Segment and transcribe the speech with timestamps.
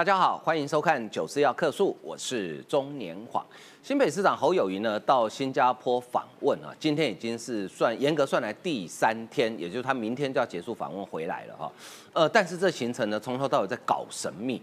[0.00, 3.44] 大家好，欢迎收看《九四要客诉》，我是中年晃。
[3.82, 11.70] 新北市长侯友谊呢到新加坡访问啊，今天已经是算严格算来第三天，也就是他明天就要结束访问回来了哈。
[12.14, 14.62] 呃，但是这行程呢从头到尾在搞神秘。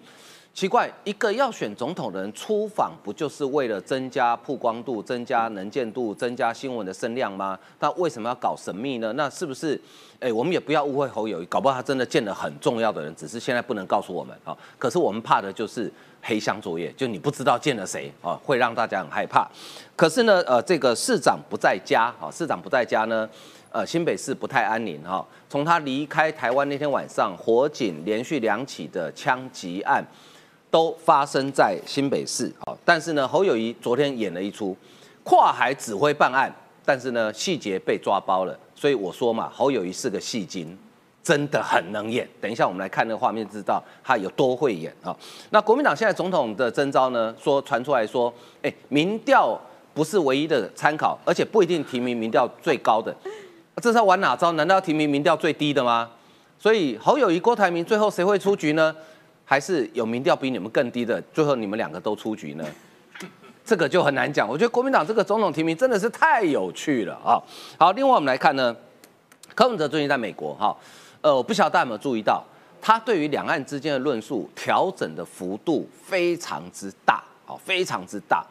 [0.58, 7.56] 奇怪，一个要选总统的人出访，不就是为了增加曝光度、增加能见度、增加新闻的声量吗？
[7.80, 9.14] 那为什么要搞神秘呢？
[9.14, 9.80] 那是不是？
[10.20, 14.58] 哎，我们也不要误会侯友，搞不好他真的见了很重要的人，只是现在不能告诉我们啊。
[14.80, 15.94] 可是我们怕的就是
[16.24, 19.48] 黑箱作业，就你不知道见了谁啊，会让大家很害怕。
[19.96, 23.30] 可是呢，呃，这个市长不在家啊，市长不在家呢，
[23.72, 25.24] 呃，新北市不太安宁哈。
[25.48, 30.04] 从他离开台湾那天晚上，火警连续两起的枪击案。
[30.70, 34.76] 都发生在新北市啊，但是呢，侯友谊昨天演了一出
[35.24, 36.54] 跨海指挥办案，
[36.86, 40.78] 但是呢，细节被抓包了，所以我说嘛，侯友谊是个戏精，
[41.24, 42.28] 真的很能演。
[42.42, 45.16] 等一下我们来看那个画面，知道他有多会演啊。
[45.50, 49.60] 那国民党现在总统的征召呢，说传出来说，哎，民调
[49.94, 53.16] 不是唯一的参考，而且不一定提名民调最高的，
[53.82, 54.52] 这是要玩哪招？
[54.54, 56.10] 难道要提名民调最低的吗？
[56.60, 58.96] 所以侯友谊、郭台铭最后谁会出局呢？
[59.50, 62.66] 还是有民调比你们更低的，最后你们两个都出局呢？
[63.64, 64.46] 这个就很难讲。
[64.46, 67.40] 我觉得国民党这个总统提名真的是太有趣了啊！
[67.80, 68.76] 好，另外我们来看呢，
[69.56, 70.76] 柯文哲最近在美国哈，
[71.22, 72.44] 呃，我不晓得大家有没有注意到，
[72.82, 78.46] 他对于两岸之间的论述调整的幅度非常之大，啊，非常之大，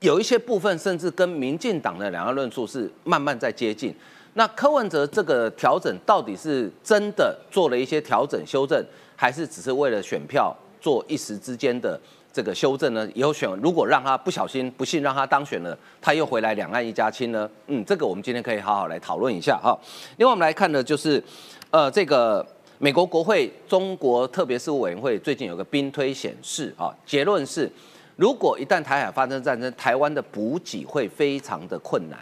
[0.00, 3.94] 有一些部分甚至跟民进党的两岸论述是慢慢在接近。
[4.34, 8.84] 那柯文哲这个调整到底是真的做了一些调整修正？
[9.22, 12.00] 还是只是为了选票做一时之间的
[12.32, 13.08] 这个修正呢？
[13.14, 17.48] 以后选如果让他不小心不幸让他当选了，他又回来两岸一家亲呢？
[17.68, 19.78] 嗯，这个我们今天可以好好来讨论一下哈。
[20.16, 21.22] 另外我们来看的就是，
[21.70, 22.44] 呃，这个
[22.78, 27.70] 美国国会中国特别事务委员会最近有个兵推显示啊，结论是，
[28.16, 32.18] 如果一旦台海发生战争，台湾的补给会非常的困难。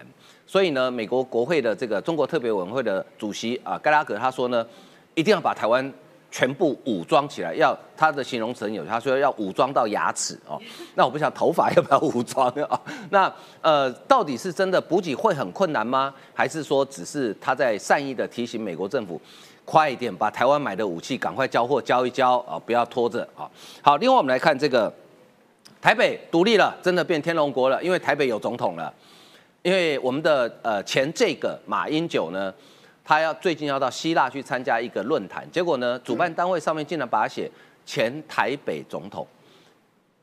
[0.47, 4.67] 所以呢，美国国会的这个中国特别委员会的主席啊，盖拉格他说呢，
[5.15, 5.91] 一定要把台湾。
[6.31, 10.61] 全部武装起来，要他的形容词有，他说要武装到牙齿哦。
[10.95, 12.81] 那我不想头发要不要武装啊？
[13.11, 16.15] 那呃，到底是真的补给会很困难吗？
[16.33, 19.21] 还是说只是他在善意的提醒美国政府，
[19.65, 23.51] 快一点把台湾买的武器赶快交货交一交啊，不要拖着啊。
[23.83, 24.93] 好，另外我们来看这个
[25.83, 28.93] 台北独立了，真的变天龙国了，因为台北有总统了。
[29.63, 32.55] 因为我们的呃前这个马英九呢。
[33.11, 37.51] 他要最近要到希腊去参加一个论坛，结果呢，主办单位上面竟然把他写
[37.85, 39.27] 前台北总统，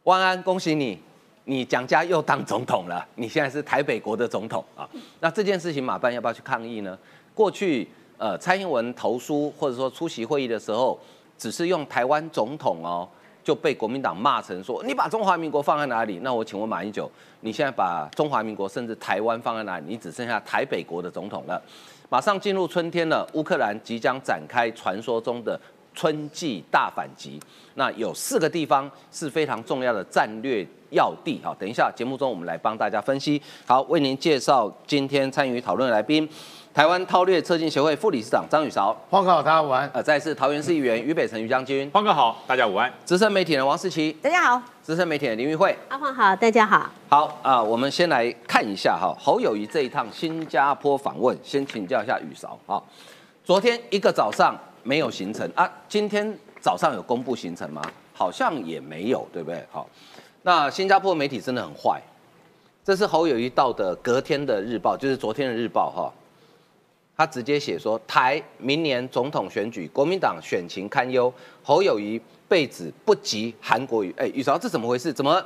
[0.03, 0.97] 万安，恭喜你，
[1.43, 4.87] 你蒋家又当总统了，你现在是台北国的总统啊。
[5.19, 6.97] 那这件事情马办要不要去抗议呢？
[7.35, 7.85] 过去
[8.17, 10.97] 呃蔡英文投书或者说出席会议的时候，
[11.37, 13.05] 只是用台湾总统哦，
[13.43, 16.19] 就被国民党骂成说你把中华民国放在哪里？
[16.23, 17.11] 那我请问马英九，
[17.41, 19.85] 你现在把中华民国甚至台湾放在哪里？
[19.89, 21.61] 你只剩下台北国的总统了。
[22.09, 25.59] 马上进入春天了，乌克兰即将展开传说中的
[25.94, 27.40] 春季大反击。
[27.75, 31.40] 那有四个地方是非常重要的战略要地。
[31.44, 33.41] 好，等一下节目中我们来帮大家分析。
[33.66, 36.28] 好，为您介绍今天参与讨论的来宾。
[36.77, 39.89] 台湾韬略策进协会副理事长张宇韶，黄哥好，大家午安。
[39.91, 42.93] 呃，再次桃园市议员于北辰于将军，黄哥好，大家午安。
[43.03, 44.61] 资深媒体人王世奇，大家好。
[44.83, 46.87] 资深媒体人林玉慧，阿黄好，大家好。
[47.09, 52.79] 好啊，我们先来看一下哈，侯友谊这一趟新加坡访问，先请教一下宇韶啊。
[53.43, 57.81] 昨天一个早上没有行程啊，今天早上有公布行程吗？
[58.13, 59.66] 好像也没有，对不对？
[59.71, 59.89] 好，
[60.43, 61.99] 那新加坡媒体真的很坏，
[62.85, 66.13] 这是侯友谊到的隔天的日报，就是昨天的日报哈。
[67.17, 71.33] 他直接写说，台明年总统选举，国民党选情堪忧，
[71.63, 74.13] 侯友谊被指不及韩国瑜。
[74.16, 75.11] 哎，宇韶，这怎么回事？
[75.11, 75.44] 怎么？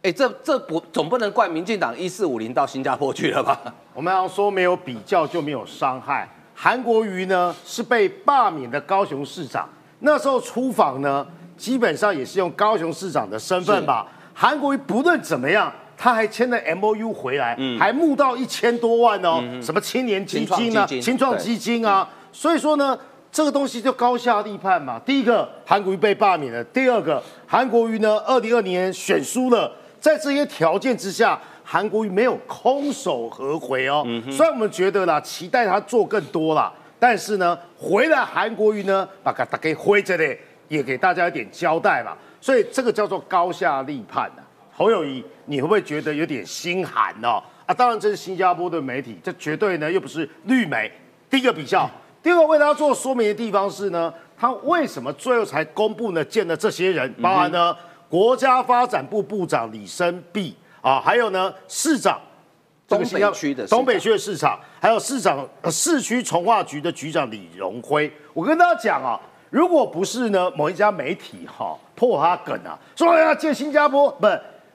[0.00, 3.60] 哎，这这不总不能怪民进党一四五零到新加坡去了吧？
[3.92, 6.26] 我们要说没有比较就没有伤害。
[6.54, 9.68] 韩国瑜呢是被罢免的高雄市长，
[9.98, 14.06] 那时候出访呢，基本上也是用高雄市长的身份吧。
[14.32, 15.70] 韩国瑜不论怎么样。
[15.96, 22.98] 他还签了 M O U 回来，还募到一千多万哦，什么青年基金啊、青创基金啊，所以说呢，
[23.32, 25.00] 这个东西就高下立判嘛。
[25.04, 29.70] 第一个，韩国瑜被罢免了；第二个，韩国瑜呢，二零二年选输了，
[30.00, 34.04] 在这些条件之下，韩国瑜没有空手而回哦。
[34.30, 40.38] 虽然我们觉得啦，期待他做更多啦，但是呢，回来韩国瑜呢，把他给挥着嘞，
[40.68, 42.16] 也给大家一点交代嘛。
[42.40, 44.43] 所以这个叫做高下立判的。
[44.76, 47.40] 侯友谊，你会不会觉得有点心寒呢？
[47.66, 50.90] 啊，当然这是新加坡的媒体，这绝对呢又不是绿媒。
[51.30, 51.88] 第一个比较，
[52.22, 56.24] 第二个为大家做说明的地方是呢，他为什么最后才公布呢？
[56.24, 57.76] 见了这些人，包含呢
[58.08, 62.20] 国家发展部部长李生碧啊，还有呢市长。
[62.86, 69.18] 东北区的东北区的市场，还有市长市区从化局的局长李荣辉，我跟大家讲啊，
[69.48, 74.26] 如果不是呢某一家媒体哈破他梗啊，说要借新加坡，不，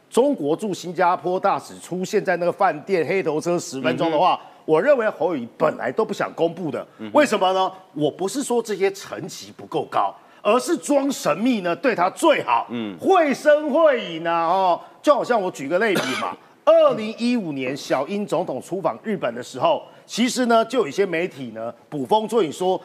[0.10, 7.72] 中国驻新加坡大使出现在那个饭店黑头车十分钟的话，我认为侯友谊本来都不想公布的，为什么呢？
[7.94, 16.36] 我不是说这些层级不够高，而是装神秘呢对他最好，嗯，会声会影啊，哦，就好像我举个类比嘛。
[16.66, 22.80] 二零一五年，小英总统出访日本的时候，其实呢，就有一些媒体呢捕风捉影说，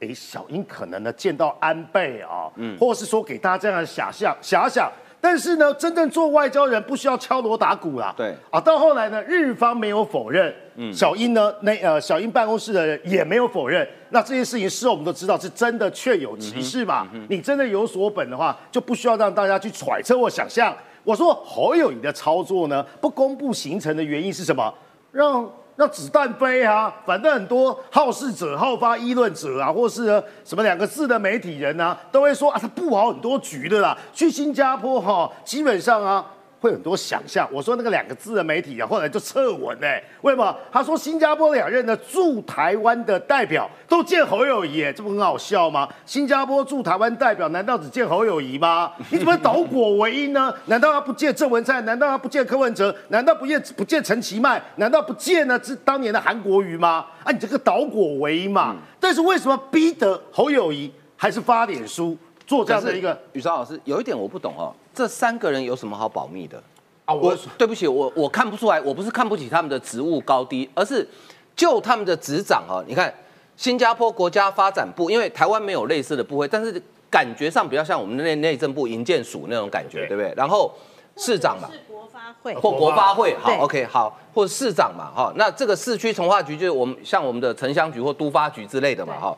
[0.00, 4.90] 哎，小英可能呢见到安倍啊，嗯，或是说给大家这样的遐想遐想。
[5.20, 8.60] 但是呢，真正做外交人不需要敲锣打鼓啦，对啊。
[8.60, 13.86] 到后来呢，日方没有否认，嗯，小英呢，那呃，小英办公室的人也没有否认。
[14.08, 17.06] 那这件事情事后我们都知道是真的，确有其事嘛。
[17.28, 20.74] 你真的有所本的话，就不需要让大家去揣测或想象。
[21.04, 24.72] 我说侯友谊的操作呢，不公布行程的原因是什么？
[25.12, 25.48] 让
[25.80, 26.94] 那子弹飞啊！
[27.06, 33.96] 反正很多好事者、好发议论者啊，或是什么两个字的媒体人啊，都会说啊，他布好很多局的啦。
[34.12, 36.24] 去新加坡哈，基本上啊。
[36.60, 40.54] 会很多想象，我说那个两个字的媒体啊，后来就撤文哎，为什么？
[40.70, 45.88] 他说新加坡两任的驻台湾的代表都见侯友谊，这不很好笑吗？
[46.04, 48.92] 新加坡驻台湾代表难道只见侯友谊吗？
[49.10, 50.52] 你怎么倒果为因呢？
[50.66, 51.82] 难道他不见郑文灿？
[51.86, 52.94] 难道他不见柯文哲？
[53.08, 54.62] 难道不见不见陈其迈？
[54.76, 55.58] 难道不见呢？
[55.62, 57.06] 是当年的韩国瑜吗？
[57.24, 58.76] 啊，你这个倒果为因嘛！
[58.98, 62.16] 但是为什么逼得侯友谊还是发脸书
[62.46, 63.18] 做这样的一个？
[63.32, 64.74] 宇超老师有一点我不懂哦。
[64.92, 66.62] 这三个人有什么好保密的
[67.04, 67.14] 啊？
[67.14, 71.06] 我对不起，我我看不出来，我不是看不起他们的职务高低，而是
[71.54, 72.82] 就他们的执掌啊。
[72.86, 73.12] 你看
[73.56, 80.32] 新加坡国家发展部，因为台湾没有类似的部会，但是感觉上比较像我们的内内政部营建署那种感觉，对不对？
[80.36, 80.72] 然后
[81.16, 89.36] 市长嘛，是国发会或国发会，好，OK，好，或者市长嘛，哈，那这个市区从化局就是我们像我们的城乡局或都发局之类的嘛，哈。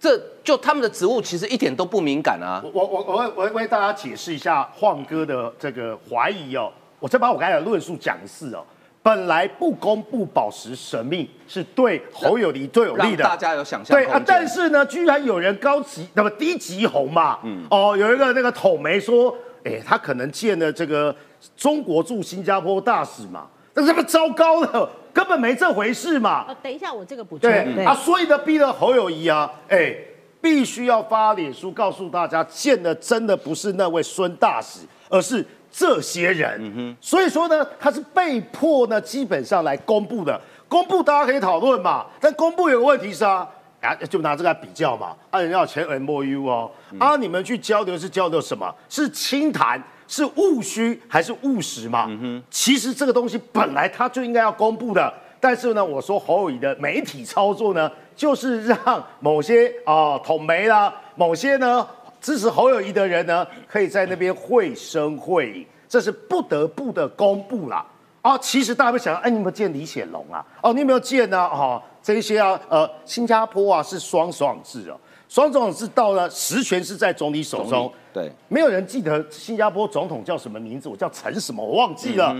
[0.00, 2.62] 这就他们的职务其实一点都不敏感啊！
[2.72, 8.64] 我我我我为大家解释一下晃哥的这个怀疑哦，我再把我刚才的论述讲一次哦。
[9.00, 13.96] 本来不公布、保持神秘是对侯友谊最有利的，大家有想象。
[13.96, 19.34] 对啊，但是呢，居然有人高级那么低级红嘛，嗯哦，有一个那个统媒说，
[19.64, 21.14] 哎，他可能见了这个
[21.56, 23.46] 中国驻新加坡大使嘛，
[23.78, 24.90] 那这么糟糕的。
[25.10, 26.44] 根本没这回事嘛！
[26.46, 27.50] 哦，等一下，我这个补充。
[27.50, 29.92] 对啊，所以呢，逼得侯友谊啊，哎，
[30.40, 36.60] 必须要发脸书告诉大家，见的真的不是那位孙大使，而是这些人。
[36.60, 36.96] 嗯。
[37.00, 40.40] 所以说呢，他是被迫呢，基本上来公布的。
[40.68, 43.48] 公布大家可以讨论嘛，但公布有个问题是啊，
[43.80, 45.16] 啊，就拿这个来比较嘛。
[45.30, 46.70] 啊，人要签 M O U 哦，
[47.00, 48.72] 啊，你们去交流是交流什么？
[48.88, 49.82] 是清谈。
[50.08, 52.06] 是务虚还是务实嘛？
[52.08, 61.86] 嗯，其实这个东西本来它就应该要公布的，但是呢，我说侯友谊的媒体操作呢，就是让某些啊统媒啦，某些呢
[62.20, 67.86] 支持侯友谊的人呢，可以在那边绘声绘影，这是不得不的公布啦。
[68.20, 70.44] 啊，其实大家会想，哎，你有没有见李显龙啊？
[70.60, 71.38] 哦，你有没有见呢？
[71.38, 74.98] 哦，这些啊，呃，新加坡啊是双爽制哦。
[75.28, 82.34] 双总统制到了实权是在总理手中，对，没有人记得新加坡总统叫什么名字，我叫陈什么，我忘记了。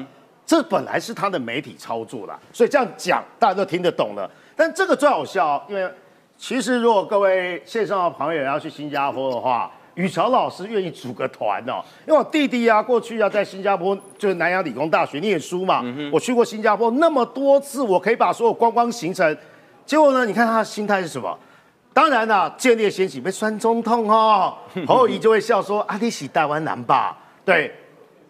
[0.47, 4.31] 这本来是他的媒体操作啦，所以这样讲大家都听得懂了。
[4.57, 5.87] 但这个最好笑，因为
[6.39, 19.37] 其实如果各位线上的朋友要去新加坡的话，宇潮老师愿意组个团哦，因为我弟弟啊过去要在新加坡就是南洋理工大学念书嘛，我去过新加坡那么多次，我可以把所有观光行程。
[19.85, 21.39] 结果呢，你看他的心态是什么？
[21.99, 27.75] 当然啦，建立先起被酸中痛哦， 侯友谊就会笑说：“阿你洗台湾男吧？”对，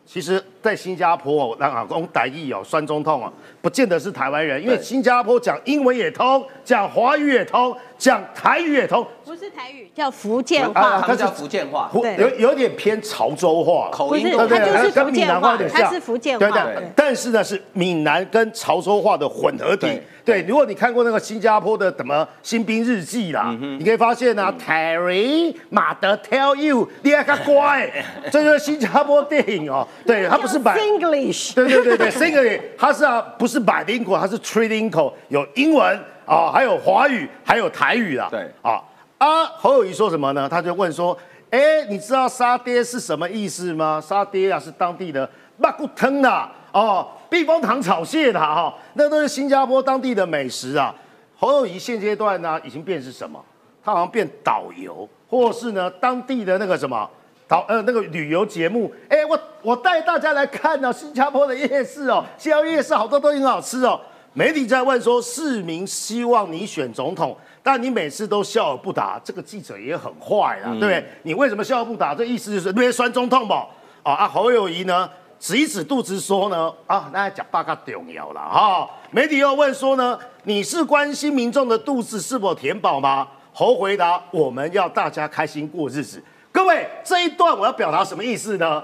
[0.06, 9.06] 其实，在新加坡，让阿公台语哦，酸中痛哦，不见得是台湾人，因为新加坡讲英文也通，讲华语也通，讲台语也通。
[9.38, 13.88] 不是台语，叫福建话，它叫福建话，有有点偏潮州话。
[13.92, 16.88] 口音，对对对，跟闽南话有点像，它是福建话，对对。
[16.97, 19.88] 但是呢，是闽南跟潮州话的混合体。
[20.25, 27.88] 对，如果你看过那个新加坡的什么《新兵日记》啦，你可以发现呢，Terry 马德 tell you，你还个乖，
[28.33, 29.87] 这就是新加坡电影哦。
[30.04, 38.26] 对，它不是百 English，对对对对，English，它是啊，不是百灵口，它是 Trading 口，有英文啊，还有华语，还有台语啦。
[38.30, 38.83] 对，啊
[39.18, 40.48] 啊，侯友谊说什么呢？
[40.48, 41.16] 他就问说，
[41.50, 44.00] 哎，你知道沙爹是什么意思吗？
[44.00, 46.48] 沙爹啊，是当地的马古腾呐。
[46.70, 50.94] 哦，避风塘炒蟹的哈，那都是新加坡当地的美食啊。
[51.37, 53.42] 侯友谊现阶段呢，已经变是什么？
[53.82, 57.08] 他好像变导游，或是呢当地的那个什么
[57.48, 58.92] 导呃那个旅游节目。
[59.08, 63.98] 哎，我我带大家来看呢新加坡的夜市哦，新加坡夜市好多都很好吃哦。
[64.34, 67.34] 媒体在问说，市民希望你选总统，
[67.70, 71.04] 但你每次都笑而不答，这个记者也很坏啊，对不对？
[71.22, 72.14] 你为什么笑而不答？
[72.14, 73.52] 这意思就是那边酸中痛不？
[73.52, 75.06] 啊啊，侯友谊呢，
[75.38, 78.88] 指一指肚子说呢，啊，那讲八个重要了哈。
[79.10, 83.28] 媒体又问说呢，你是关心民众的肚子是否填饱吗？
[83.52, 86.25] 侯回答，我们要大家开心过日子。
[86.50, 88.82] 各位，这一段我要表达什么意思呢？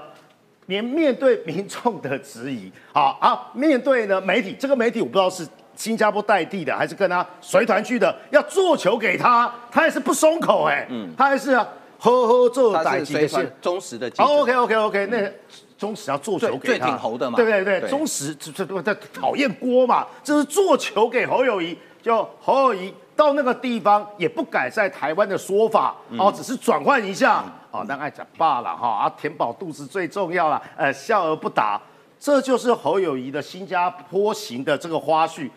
[0.67, 5.43] 连面对民众的质疑，啊啊，面对呢媒体，这个媒体我不知道是
[5.75, 11.67] 新加坡代地的，还是跟他随团去的，要做球给他，他还是不松口哎，嗯，他还是啊，
[11.99, 13.27] 呵呵做代记的
[13.61, 15.31] 忠实的，OK OK OK，那
[15.77, 27.43] 忠实要做球给他，最挺侯的嘛，对对对，忠实这这这讨厌锅嘛，这是做球给侯友谊，就侯友谊到那个地方也不改在台湾的说法，哦，只是转换一下。
[27.71, 30.61] 哦，那爱讲罢了哈啊，填饱肚子最重要了。
[30.77, 31.77] 呃，笑而不答，
[32.17, 35.49] 这就是侯友谊的新加坡型的这个花絮。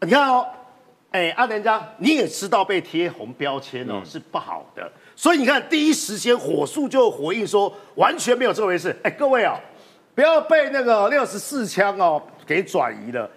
[0.00, 0.46] 你看哦，
[1.10, 8.94] 哎，阿连家你也知道被贴红标签哦是不好的，所以你看第一时间火速就回应说完全没有这回事。
[9.02, 9.58] 哎，各位啊，
[10.14, 13.28] 不要被那个六十四枪哦给转移了。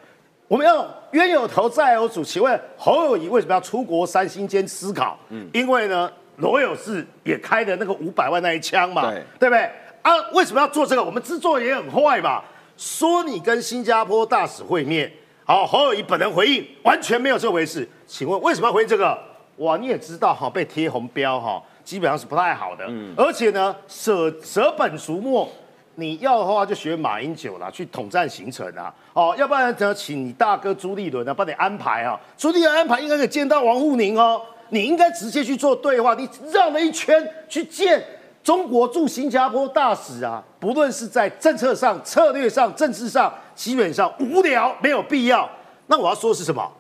[0.47, 2.23] 我们要冤有头债有主。
[2.23, 5.17] 请问侯友谊为什么要出国三星间思考？
[5.29, 6.11] 嗯，因为呢。
[6.37, 9.69] 罗有志也开的那个五百万那一枪嘛，对对不对
[10.01, 10.11] 啊？
[10.33, 11.03] 为什么要做这个？
[11.03, 12.41] 我们制作也很坏嘛。
[12.77, 15.11] 说你跟新加坡大使会面，
[15.43, 17.87] 好，侯友谊本人回应完全没有这回事。
[18.05, 19.17] 请问为什么要回应这个？
[19.57, 22.85] 哇，你也知道哈，被贴红标哈，基本上是不太好的。
[22.87, 25.47] 嗯，而且呢，舍舍本逐末，
[25.95, 28.93] 你要的话就学马英九啦，去统战行程啊。
[29.13, 32.19] 哦，要不然呢，请你大哥朱立伦呢帮你安排啊。
[32.37, 34.41] 朱立伦安排应该可以见到王沪宁哦。
[34.69, 38.01] 你应该直接去做对话，你绕了一圈去见
[38.43, 40.43] 中国驻新加坡大使啊！
[40.59, 45.49] 不论是在政策上、策略上、政治上，基本上无聊，没有必要。
[45.87, 46.71] 那我要说的是什么？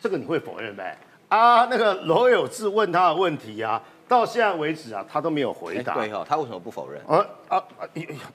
[0.00, 0.82] 这个你会否认没？
[1.28, 5.94] 啊，那个罗有志问他的问题啊，到现在为止啊，他都没有回答。
[5.94, 7.02] 对哈，他为什么不否认？
[7.06, 7.86] 啊啊啊！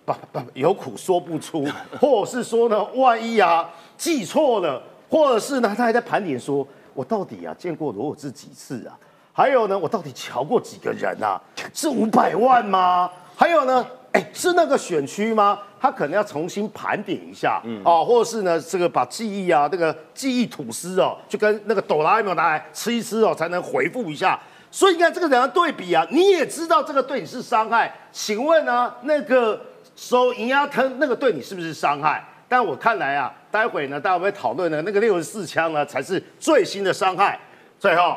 [0.05, 1.65] 不不，有苦说不出，
[2.00, 6.67] 或者是说呢，万一啊记错了，或者是呢，他还在盘点说。
[6.95, 8.93] 我到底啊见过罗有志几次啊？
[9.35, 11.41] 还有呢，我到底瞧过几个人啊？
[11.73, 13.09] 是五百万吗？
[13.35, 15.59] 还有呢，哎，是那个选区吗？
[15.81, 24.39] 他可能要重新盘点一下，嗯，哦，或者是呢，这个把记忆啊，那个记忆吐司哦，就跟那个哆啦 A 梦拿来吃一吃哦，才能回复一下。
[24.69, 27.91] 所以你看这个两个对比啊，你也知道这个对你是伤害。
[28.11, 29.59] 请问呢，那个
[29.95, 32.23] 收银牙疼那个对你是不是伤害？
[32.47, 37.39] 但我看来啊，待会呢，大家会讨论呢，那个六十四枪呢，才是最新的伤害。
[37.79, 38.15] 最后，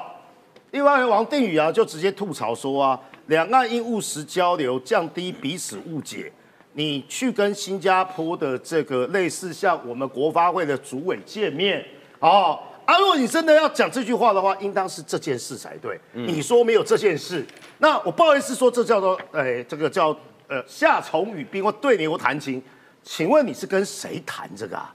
[0.76, 6.30] 另外王定宇啊，就直接吐槽说啊，两岸应务实交流，降低彼此误解。
[6.74, 11.82] 你去跟新加坡的这个类似像我们国发会的主委见面
[12.18, 15.98] 哦，啊，如果你真的要讲这句话的话，应当是这件事才对。
[16.12, 17.42] 你说没有这件事，
[17.78, 20.14] 那我不好意思说，这叫做哎，这个叫
[20.46, 22.62] 呃夏虫语冰或对牛弹琴。
[23.02, 24.94] 请问你是跟谁谈这个啊？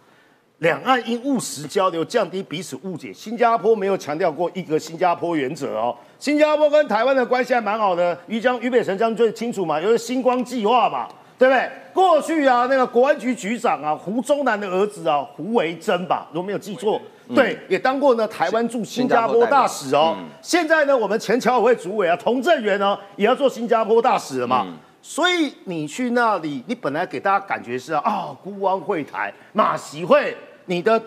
[0.61, 3.11] 两岸应务实交流，降低彼此误解。
[3.11, 5.95] 新加坡没有强调过一个新加坡原则哦。
[6.19, 11.67] 新加坡跟台湾的关系还蛮好的，于江于北辰将最清楚嘛，有个星光计划嘛，对不对？
[11.91, 17.01] 过去啊，那个国安局局长啊，胡宗南的儿子啊，胡维珍吧，如果没有记错，
[17.33, 20.15] 对，也当过呢台湾驻新加坡大使哦。
[20.43, 24.67] 现在呢，我们前侨委会主委啊，童振源呢，也要做新加坡大使了嘛。
[25.01, 31.01] 所以你去那里，你本来给大家感觉是啊，孤汪会台马习会，你的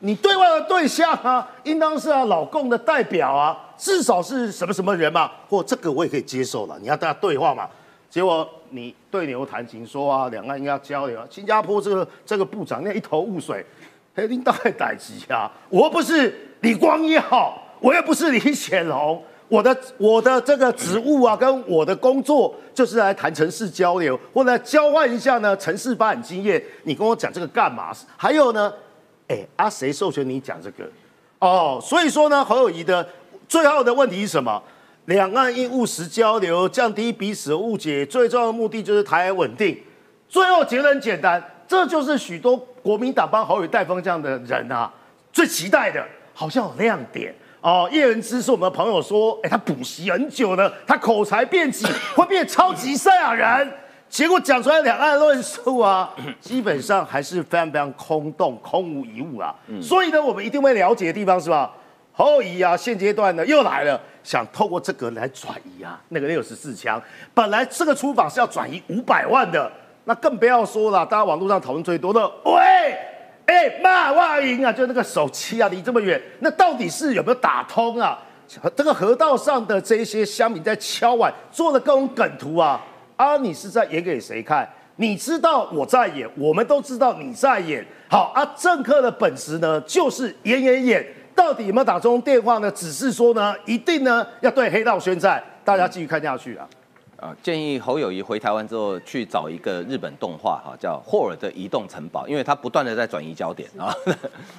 [0.00, 7.68] 你对外的对象啊，应当是啊老共的代表啊，至少是什么什么人嘛，或这个我也可以接受了，你要大家对话嘛。
[8.08, 11.20] 结果你对牛弹琴说啊，两岸应该交流。
[11.28, 13.64] 新加坡这个这个部长那一头雾水，
[14.14, 19.22] 黑林大代级啊，我不是李光耀，我又不是李显龙。
[19.48, 26.62] 我的我的这个职务啊，跟我的工作就是来谈城市交流，或者交换一下呢城市发展经验。
[26.84, 27.90] 你跟我讲这个干嘛？
[28.16, 28.72] 还有呢，
[29.28, 30.84] 哎，啊谁授权你讲这个？
[31.38, 33.08] 哦，所以说呢，侯友谊的
[33.48, 34.62] 最后的问题是什么？
[35.04, 39.80] 两岸应务实交流，降低彼此的误解，最重要的目的就是台海稳定。
[40.28, 44.92] 最后结论简单，这就是许多国民党帮侯友带风这样的人啊
[45.32, 46.04] 最期待的，
[46.34, 47.34] 好像有亮点。
[47.60, 53.72] 哦，叶仁之是我们的朋友说，哎，他补习很久了，他口才辩捷，会变超级赛亚人。
[54.08, 59.54] 结果讲出来两岸论述啊， 基本上还是非常非常空洞、空无一物啊。
[59.82, 61.70] 所以呢，我们一定会了解的地方是吧？
[62.12, 67.00] 侯友谊啊，现阶段呢又来了，想透过这个来转移啊，那个六十四枪，
[67.32, 69.70] 本来这个出访是要转移五百万的，
[70.04, 71.06] 那更不要说了。
[71.06, 72.98] 大家网络上讨论最多的，喂，
[73.46, 78.18] 哎，骂哇赢啊，就那个手机啊，离这么远，那到底是有没有打通啊？
[78.74, 82.80] 这个河道上的这些乡民在敲碗做的各种梗图啊，
[83.18, 84.66] 啊，你是在演给谁看？
[84.94, 87.84] 你知道我在演，我们都知道你在演。
[88.08, 91.06] 好啊，政客的本事呢，就是演演演。
[91.34, 92.70] 到底有没有打中电话呢？
[92.70, 95.42] 只是说呢，一定呢要对黑道宣战。
[95.64, 96.68] 大家继续看下去啊。
[97.16, 103.92] 啊，建议侯友谊回台湾之后去找一个日本动画哈，叫《霍尔的移动城堡》，因为他不断的在转移焦点啊。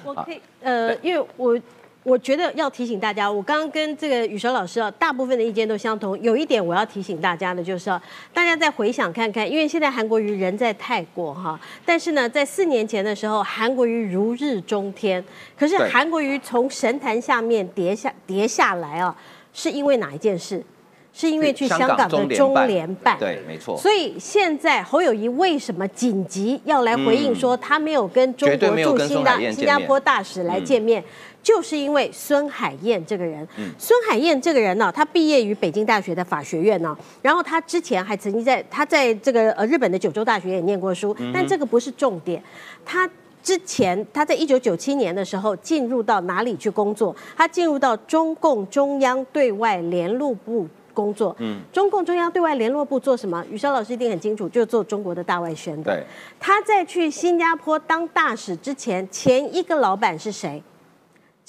[0.04, 1.58] 我可以呃，因为我。
[2.02, 6.18] 我觉得要提醒大家，我刚刚跟这个雨蛇老师啊，大部分的意见都相同。
[6.22, 8.00] 有一点我要提醒大家的，就是要
[8.32, 15.22] 大家再回想看看，因为现在韩国瑜人在泰国哈，但是呢，在四年前的时候，韩国瑜如日中天。
[15.58, 19.14] 可是韩国瑜从神坛下面跌下跌下来啊，
[19.52, 20.64] 是因为哪一件事？
[21.12, 23.18] 是因为去香港的中联办。
[23.18, 23.76] 对，没错。
[23.76, 31.02] 所以现在侯友谊为什么紧急要来回应说他没有跟中国驻新的新加坡大使来见面？
[31.42, 33.46] 就是因为孙海燕这个人，
[33.78, 42.42] 孙海燕这个人呢，他毕业于北京大学的法学院呢，然后他之前还曾经在他在这个呃日本的九州大学也念过书，但这个不是重点。
[42.84, 43.08] 他
[43.42, 47.16] 之前他在一九九七年的时候进入到哪里去工作？
[47.36, 51.34] 他进入到中共中央对外联络部工作。
[51.38, 53.42] 嗯，中共中央对外联络部做什么？
[53.50, 55.84] 雨潇老师一定很清楚，就做中国的大外宣的。
[55.84, 56.04] 对，
[56.38, 60.62] 他在去新加坡当大使之前，前一个老板是谁？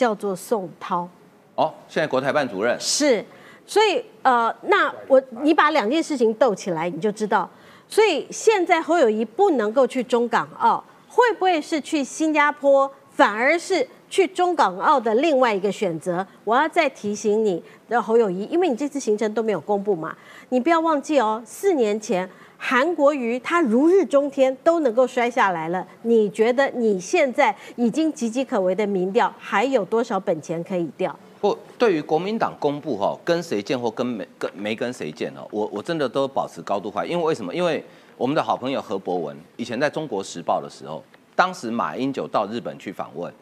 [0.01, 1.07] 叫做宋涛，
[1.53, 3.23] 哦，现在国台办主任是，
[3.67, 7.47] 所以呃，那我你把两件事情斗起来，你就知道，
[7.87, 16.25] 所以现在侯友谊不能够去中港澳，会不会是去新加坡，反而是去中港澳的另外一个选择？
[16.43, 20.17] 我要再提醒你的侯友谊，因为你这次行程都没有公布嘛，
[20.49, 22.27] 你不要忘记哦，四年前。
[22.63, 31.13] 韩国瑜他如日中天都能够摔下来了，你觉得你现在已经岌岌可危的民调还有多少本钱可以掉？
[31.41, 37.53] 不，对于国民党公布哈跟谁见或跟没跟没跟谁见哦，我我真的都保持高度怀疑，因为为什么？
[37.53, 37.83] 因为
[38.15, 41.03] 我们的好朋友何博文以前在中国时报的时候，
[41.35, 43.33] 当时马英九到日本去访问，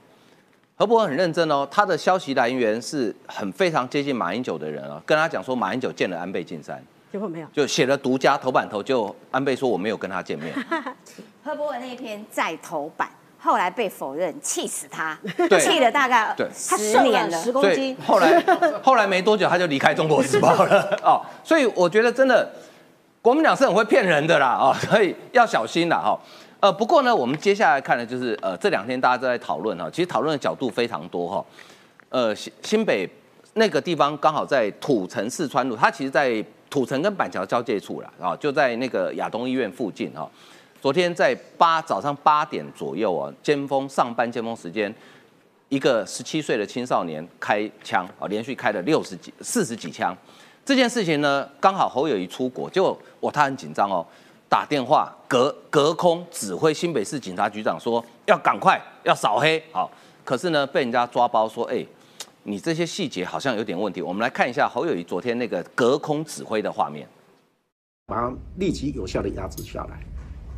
[0.78, 6.82] 何博文很认真哦，他的消息来源是很非常接近马英九的人哦，跟他讲说马英九见了安倍晋三。
[7.12, 10.54] 结果没有，就写了独家头版头，就安倍说我没有跟他见面。
[11.44, 15.18] 何伯文那篇在头版，后来被否认，气死他，
[15.60, 17.98] 气了大概十年了，十公斤。
[18.06, 18.40] 后来
[18.84, 22.48] 后来没多久他就离开中国时报了 哦，所以我觉得真的
[23.24, 26.20] 国民党是很会骗人的啦哦，所以要小心啦哈。
[26.60, 31.46] 呃，不过呢，我们接下来看的就是呃这两天大家都在讨论哈，其实讨论的角度非常多哈。
[32.10, 33.10] 呃，新新北
[33.54, 36.46] 那个地方刚好在土城四川路，它其实在。
[36.70, 40.30] 土城跟板桥交界处了啊，就在那个亚东医院附近哈。
[40.82, 44.94] 昨天在八早上八点左右啊，尖峰上班尖峰时间，
[45.68, 50.16] 一个十七岁的青少年开枪啊，连续开了六十几、四十几枪。
[50.64, 54.06] 这件事情呢，刚好侯友谊出国，就我他很紧张哦，
[54.48, 59.90] 打电话隔隔空指挥新北市警察局长说要赶快要扫黑好，
[60.24, 61.86] 可是呢被人家抓包说哎。
[62.44, 67.08] 你这些细节好像有点问题，我们来看一下侯友谊昨天那个隔空指挥的画面，
[68.08, 70.00] 马上立即有效的压制下来，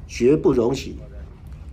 [0.08, 0.96] 绝不容许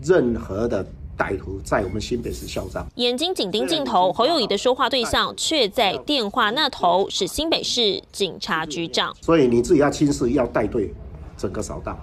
[0.02, 0.84] 任何的
[1.16, 2.86] 歹徒在我们新北市嚣张。
[2.96, 10.92] 眼睛紧盯镜头，侯友谊的说话对象却在电话那头是新北市警察局长，所以你自己要亲自要带队
[11.36, 11.96] 整个扫荡，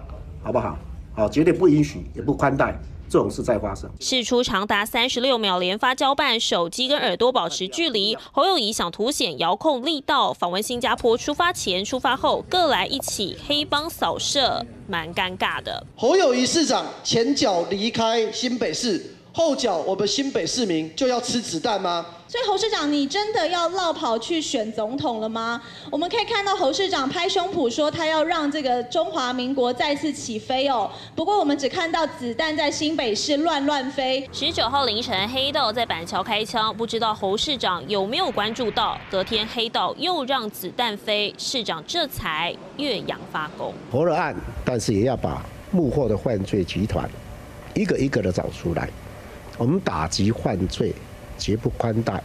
[0.43, 0.77] 好不好？
[1.13, 2.77] 好，绝对不允许，也不宽待。
[3.09, 8.17] 这种事在发生，事出长达三十六秒连发交办，手机跟耳朵保持距离。
[8.31, 10.33] 侯友谊想凸显遥控力道。
[10.33, 15.85] 访问新加坡，出发前、出发后各来一起黑帮扫射，蛮尴尬的。
[15.95, 22.05] 侯友谊市长前脚离开新北市，后脚我们新北市民就要吃子弹吗？
[22.25, 25.61] 所以侯市长，你真的要绕跑去选总统了吗？
[25.91, 30.89] 我们可以看到侯市长拍胸脯说他要让这个中华民国再次起飞哦。
[31.13, 34.25] 不过我们只看到子弹在新北市乱乱飞。
[34.31, 38.97] 十九号凌晨，黑道在板桥开枪，不知道侯市长有没有关注到？
[39.11, 43.73] 隔天黑道又让子弹飞，市长这才岳阳发功。
[43.91, 47.09] 破了案，但是也要把幕后的犯罪集团
[47.73, 48.89] 一个一个的找出来。
[49.57, 50.93] 我们打击犯罪。
[51.37, 52.23] 绝不宽待，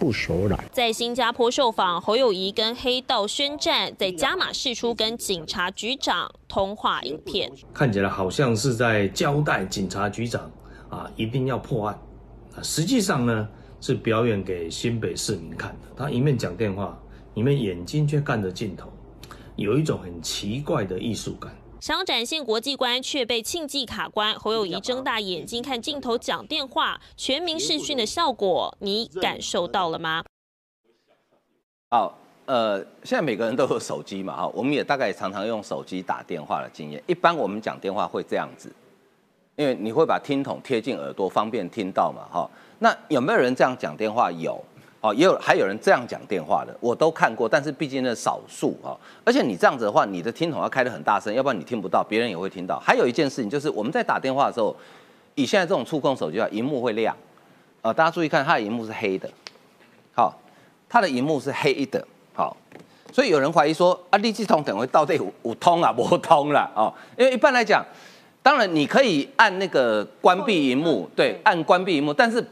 [0.00, 0.64] 不手软。
[0.72, 10.50] 在新加坡受访，侯友谊跟黑道宣战，在加码释出跟警察局长通话影片，看起来好像是在交代警察局长
[10.88, 11.96] 啊，一定要破案
[12.56, 12.58] 啊。
[12.60, 13.48] 实际上呢，
[13.80, 15.88] 是表演给新北市民看的。
[15.96, 17.00] 他一面讲电话，
[17.34, 18.92] 一面眼睛却看着镜头，
[19.54, 21.54] 有一种很奇怪的艺术感。
[21.80, 24.34] 想展现国际观，却被庆忌卡关。
[24.34, 30.24] 侯友谊睁大眼睛看镜头讲电话，全民视讯的效果，你感受到了吗？
[31.90, 37.00] 好，呃，现在每个人都有手机嘛，哈，我们也大概常常用手机打电话的经验。
[37.06, 38.74] 一般我们讲电话会这样子，
[39.54, 42.50] 因为你会把听筒贴近耳朵，方便听到嘛，哈。
[42.80, 44.32] 那有没有人这样讲电话？
[44.32, 44.62] 有。
[45.00, 48.98] 哦，也有还有人这样讲电话的，我都看过，但是毕竟那少数啊。
[49.24, 52.80] 而且你这样子的话，你的听筒要开得很大声，要不然你听不到，别人也会听到。
[52.80, 54.74] 还有一件事情就是，我们在打电话的时候，
[55.36, 57.16] 以现在这种触控手机啊，荧幕会亮。
[57.82, 59.30] 呃，大家注意看，它的荧幕是黑的。
[60.16, 60.36] 好，
[60.88, 62.04] 它的荧幕是黑的。
[62.34, 62.56] 好，
[63.12, 66.92] 所以有人怀疑说，啊，立即通等会到底五通啊，不通了哦。
[67.16, 67.86] 因为一般来讲，
[68.42, 72.44] 当然你可以按那个关闭荧幕，对，按关闭荧幕，但是。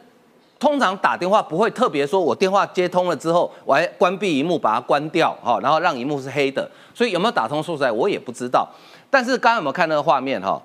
[0.59, 6.69] 通常打电话不会特别说，我电话接通了之后，我还关闭荧幕把它关掉，哈，然后让荧幕是黑的。
[6.95, 8.67] 所以有没有打通说出来，我也不知道。
[9.11, 10.61] 但是刚刚有没有看那个画面，哈？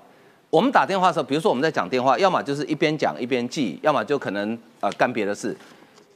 [0.48, 5.56] 我们打电话的时候，比如说我们在讲电话，要么就是一边讲一边记，要么就可能呃干别的事。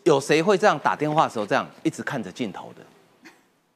[0.04, 3.30] 有谁会这样打电话的时候这样一直看着镜头的？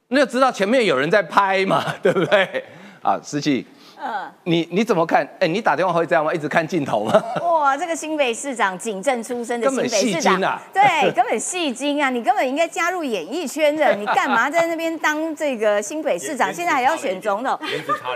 [0.09, 2.65] 那就知道前面有人在拍嘛，对不对？
[3.03, 3.67] 啊，司机。
[4.03, 5.29] 嗯，你你怎么看？
[5.39, 6.33] 哎，你打电话会这样吗？
[6.33, 7.23] 一直看镜头吗？
[7.43, 12.09] 哇，这个新北市长警政出身的新北市长啊， 对，根本戏精啊！
[12.09, 16.53] 你根本应该加入演艺圈的， 你干嘛在那边当这个新北市长？
[16.53, 17.59] 现在还要选总统？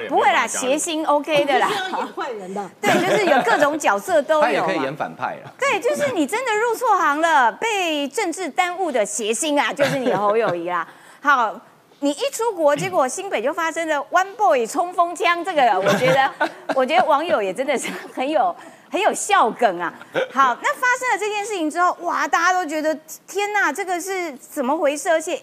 [0.08, 1.68] 不会啦，谐星 OK 的啦。
[1.68, 4.42] 演坏人的， 对，就是有各种角色都有。
[4.42, 5.52] 他也可以演反派啦。
[5.58, 10.88] 对，就是你真的入错行了，被政治耽误的谐星啊，就是你侯友谊啦。
[11.20, 11.54] 好。
[12.04, 16.30] 你一出国，结果新北就发生了 One Boy 冲锋枪，这个 我觉得，
[16.74, 18.54] 我觉得网友也真的是很有
[18.90, 19.90] 很有笑梗啊。
[20.30, 22.94] 好，那发生了这件事情之后，哇，大家都觉得
[23.26, 25.08] 天哪，这个是怎么回事？
[25.08, 25.42] 而且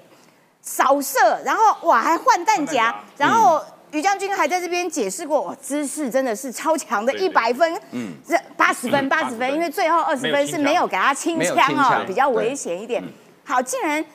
[0.61, 13.03] 扫射，然后哇还换弹夹，然后于将军还在这边解释过，姿势真的是超强的，一百分，嗯，这八十分，八十分，因为最后二十分是没有给他清枪哦，比较危险一点。
[13.43, 14.05] 好，竟然。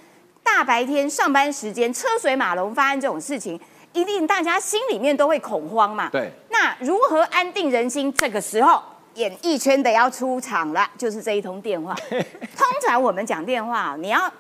[0.47, 3.61] 大白天上班时间车水马龙发生这种事情，
[3.93, 6.09] 一定大家心里面都会恐慌嘛。
[6.09, 6.31] 对。
[6.51, 8.11] 那如何安定人心？
[8.15, 8.81] 这个时候
[9.15, 11.93] 演艺圈的要出场了，就是这一通电话。
[12.09, 14.33] 通常我们讲电话，你要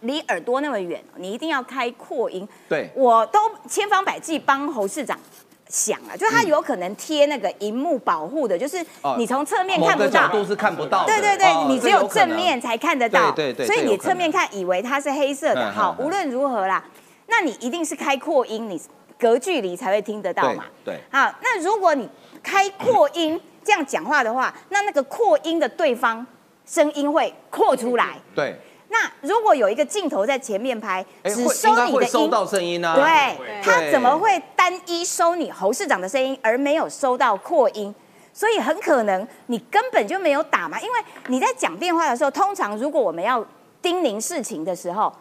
[0.00, 2.46] 离耳朵那么远，你一定要开扩音。
[2.68, 2.90] 对。
[2.94, 5.18] 我都千方百计帮侯市长。
[5.68, 8.84] 想啊，就是他有可能贴那个荧幕保护的，就是
[9.16, 11.04] 你从侧面看不到，角度是看不到。
[11.04, 13.30] 对对对，你只有正面才看得到。
[13.32, 15.70] 对对对，所以你侧面看以为它是黑色的。
[15.70, 16.82] 好，无论如何啦，
[17.26, 18.80] 那你一定是开扩音，你
[19.18, 20.64] 隔距离才会听得到嘛。
[20.84, 20.98] 对。
[21.10, 22.08] 好，那如果你
[22.42, 26.26] 开扩音这样讲话的话，那那个扩音的对方
[26.64, 28.16] 声音会扩出来。
[28.34, 28.58] 对。
[28.90, 32.94] 那如果有一个镜头在前面拍，只收你的音，收到声音呢？
[32.94, 37.94] 对，他怎么会单一收你侯市长的声音，而没有收到扩音？
[38.32, 43.44] 所以很可能你根本就没有打嘛，因为你在讲电话的时候，通常如果我们要
[43.82, 45.12] 叮咛事情的时候，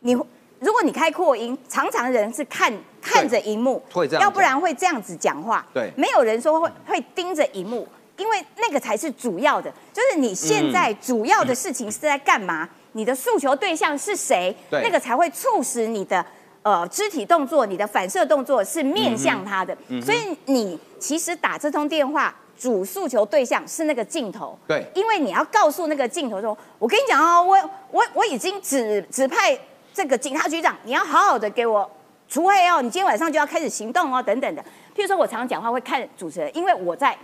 [0.00, 0.12] 你
[0.58, 5.64] 如果你开扩音，常常人是看看着荧幕，会这样，要不然会这样子讲话。
[5.72, 12.68] 对，没有人说会会盯着荧幕，因为那个才是主要的，就是你现在主要的事情是在干嘛？
[12.92, 14.54] 你的诉求对象是谁？
[14.70, 16.24] 那个才会促使你的
[16.62, 19.76] 呃肢体动作，你的反射动作是面向他的。
[20.02, 24.58] 所以你其实打这通电话，主诉求对象是那个镜头。
[24.68, 29.58] 对，因为你要告诉那个镜头说：“我跟你讲哦，我我我已经指指派
[29.92, 31.90] 这个警察局长，你要好好的给我
[32.28, 34.62] 除黑哦，你今天晚上就要开始行动哦，等等的。
[34.94, 37.16] 譬如说我常常讲话会看主持人，因为我在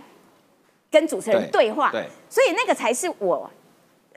[0.91, 3.49] 跟主持人对话，对，所以那个才是我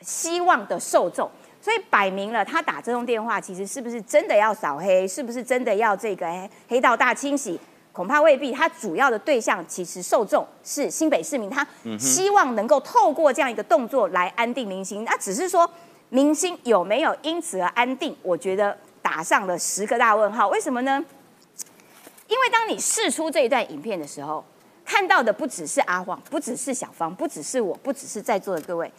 [0.00, 1.30] 希望的受众。
[1.62, 5.06] 所以摆明了，他打这通电话，其实是不是真的要扫黑？
[5.06, 6.26] 是不是真的要这个
[6.66, 7.58] 黑道大清洗？
[7.92, 8.50] 恐怕未必。
[8.50, 11.64] 他主要的对象其实受众是新北市民，他
[11.96, 15.04] 希望能够透过这样一个动作来安定民心。
[15.04, 15.70] 那只是说，
[16.08, 18.16] 民心有没有因此而安定？
[18.22, 20.48] 我觉得打上了十个大问号。
[20.48, 21.04] 为什么呢？
[22.26, 24.44] 因为当你试出这一段影片的时候，
[24.84, 28.90] 看到的不只是阿黄，不只是小芳，不只是我，不只是在座的各位。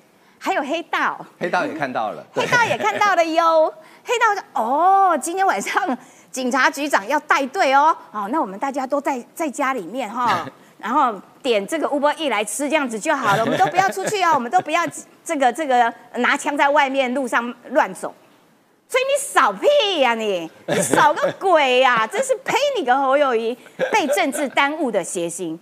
[0.45, 3.73] 还有黑道，黑道也看到了，黑道也看到了哟。
[4.03, 5.97] 黑道说：“哦，今天晚上
[6.29, 10.45] 警察局长要带队哦，哦，那我们大家都在在家里面哈，
[10.77, 13.45] 然后点这个乌波一来吃，这样子就好了。
[13.45, 14.81] 我们都不要出去哦， 我们都不要
[15.23, 18.13] 这个这个拿枪在外面路上乱走。
[18.89, 22.05] 所以你扫屁呀你，你扫个鬼呀！
[22.05, 23.57] 真是呸你个侯友谊
[23.91, 25.57] 被政治耽误的邪心。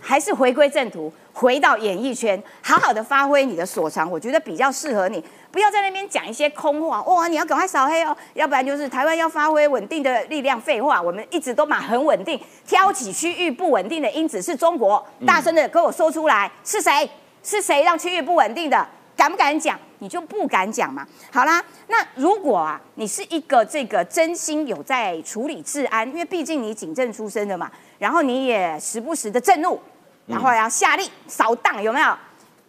[0.00, 5.22] 还是回归正途，回到演艺圈，好好的发挥你的所长，我觉得比较适合你。
[5.50, 7.26] 不要在那边讲一些空话，哇！
[7.26, 10.60] 你要赶快扫黑哦，要不然就是台湾要发挥稳定的力量。
[10.60, 15.04] 废话，我们一直都蛮很稳定，挑起区域不稳定的因子是中国。
[15.26, 17.08] 大声的跟我说出来，是谁？
[17.42, 18.86] 是谁让区域不稳定的？
[19.16, 19.78] 敢不敢讲？
[20.00, 21.06] 你就不敢讲嘛。
[21.32, 29.80] 好啦，那如果啊，你是一个这个真心有在处理治安，因为毕竟你警政出身的嘛，然后你也时不时的震怒，
[30.26, 32.16] 然后要下令扫荡，有没有？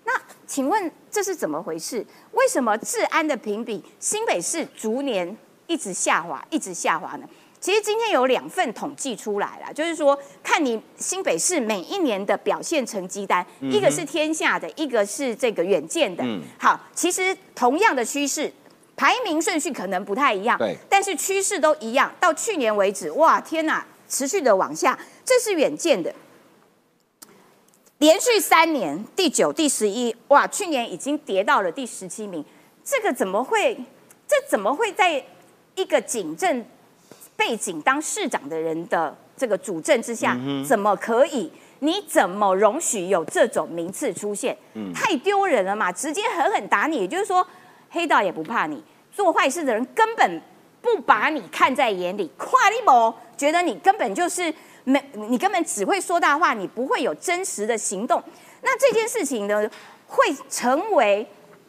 [0.05, 0.13] 那
[0.47, 2.05] 请问这是怎么回事？
[2.31, 5.37] 为什么治安的评比新北市逐年
[5.67, 7.27] 一直下滑，一直下滑呢？
[7.61, 16.23] 其实今天有两份统计出来了，就是说看你新北市每一年的表现成绩单，一个是天下的，一个是这个远见的。
[16.57, 18.51] 好，其实同样的趋势，
[18.95, 22.13] 排名顺序可能不太一样，对，但是趋势都一样。
[22.19, 26.13] 到去年为止，哇，天哪，持续的往下，这是远见的。
[27.97, 30.47] 连续三年第九、第十一，哇！
[30.47, 32.45] 去年已经跌到了第十七名，
[32.81, 33.77] 这个怎么会？
[34.25, 35.21] 这怎么会在
[35.75, 36.63] 一个警政
[37.39, 41.49] 背景当市长的人的这个主政之下，怎么可以？
[41.79, 44.57] 你怎么容许有这种名次出现？
[44.93, 45.89] 太丢人了嘛！
[45.89, 47.47] 直接狠狠打你，也就是说，
[47.89, 50.41] 黑道也不怕你，做坏事的人根本
[50.81, 54.53] 不把你看在眼里，夸你某觉得你根本就是。
[54.85, 58.23] 没，你根本只会说大话，你不会有真实的行动。
[58.63, 59.69] 那这件事情呢，
[60.07, 61.27] 会成为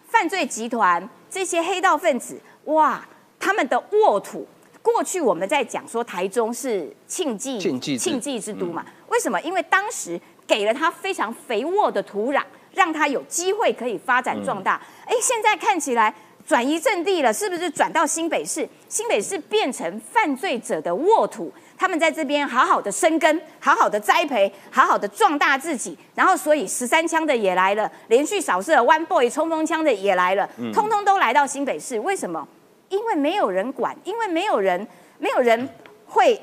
[0.09, 3.07] 犯罪集团这些黑道分子哇，
[3.39, 4.47] 他们的沃土。
[4.93, 7.59] 过去我们在讲说台中是庆忌
[7.97, 9.41] 庆忌之都嘛，为什么？
[9.43, 12.43] 因为当时给了他非常肥沃的土壤，
[12.75, 14.81] 让他有机会可以发展壮大。
[15.07, 16.13] 哎，现在看起来
[16.47, 18.69] 转移阵地了，是不是转到新北市？
[18.89, 21.53] 新北市变成犯罪者的沃土。
[21.79, 31.99] 他们在这边好好的生根，好好的栽培，好好的壮大自己，然后所以十三枪的也来了，连续扫射 One Boy 冲锋枪的也来了，通通都来到新北市。
[32.01, 32.47] 为什么？
[32.91, 34.87] 因为没有人管，因为没有人，
[35.19, 35.67] 没有人
[36.07, 36.39] 会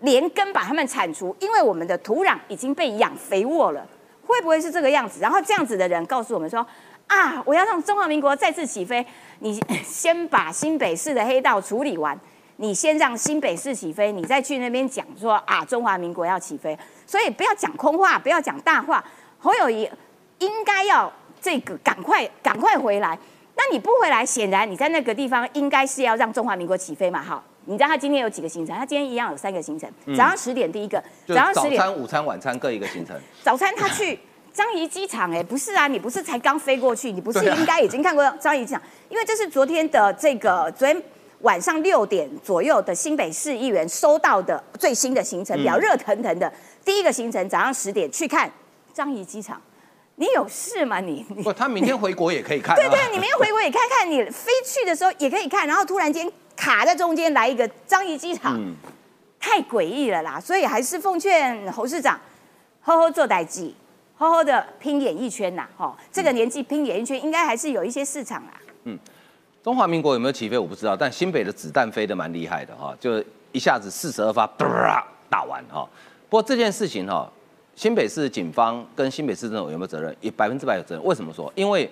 [0.00, 3.86] 连根把他们铲除，因为我们的土壤已经被养肥沃了。
[4.24, 5.20] 会不会是这个样子？
[5.20, 6.64] 然后这样子的人告诉我们说：
[7.08, 9.04] 啊，我要让中华民国再次起飞，
[9.40, 12.18] 你先把新北市的黑道处理完。
[12.56, 19.04] 你先让新北市起飞，你再去那边讲说啊，中华民国要起飞，所以不要讲空话，不要讲大话。
[19.38, 19.90] 侯友谊
[20.38, 23.18] 应该要这个赶快赶快回来。
[23.54, 27.22] 那你不回来，显然你在那个地方应该是要让中华民国起飞嘛？
[27.22, 28.76] 好，你知道他今天有几个行程？
[28.76, 29.90] 他今天一样有三个行程。
[30.16, 33.16] 早上十点第一个，早上十点，早餐、午餐、晚餐各一个行程。
[33.42, 34.18] 早餐他去
[34.52, 38.82] 樟宜机场，哎，不是啊，你不是才刚飞过去，你不是 应该已经看过樟宜机场？
[39.08, 41.02] 因为这是昨天的这个昨天。
[41.42, 46.52] 晚上六点左右的新北市议员收到的最新的行程表，热腾腾的。
[46.84, 48.48] 第一个行程早上十点去看
[48.94, 49.60] 樟宜机场，
[50.22, 51.00] 你有事吗？
[51.00, 52.76] 你不，他明天回国也可以看。
[52.76, 55.66] 对对，你明天回国也看看，你飞去的时候也可以看。
[55.66, 58.56] 然后突然间卡在中间来一个樟宜机场，
[59.40, 60.38] 太诡异了啦！
[60.38, 62.20] 所以还是奉劝侯市长，
[62.80, 63.74] 好好做代记，
[64.14, 65.66] 好好的拼演艺圈呐！
[65.76, 68.52] 哈，这个年纪拼演艺圈应该还是有一些市场啦。
[68.84, 68.96] 嗯。
[69.64, 74.46] 中华民国有没有起飞我不知道，但新北的子弹飞得蛮厉害的哈，就一下子四十二发
[75.28, 75.88] 打完哈。
[76.28, 77.28] 不过这件事情哈，
[77.74, 80.14] 新北市警方跟新北市政府有没有责任？
[80.20, 81.02] 也百分之百有责任。
[81.04, 81.50] 为什么说？
[81.56, 81.90] 因为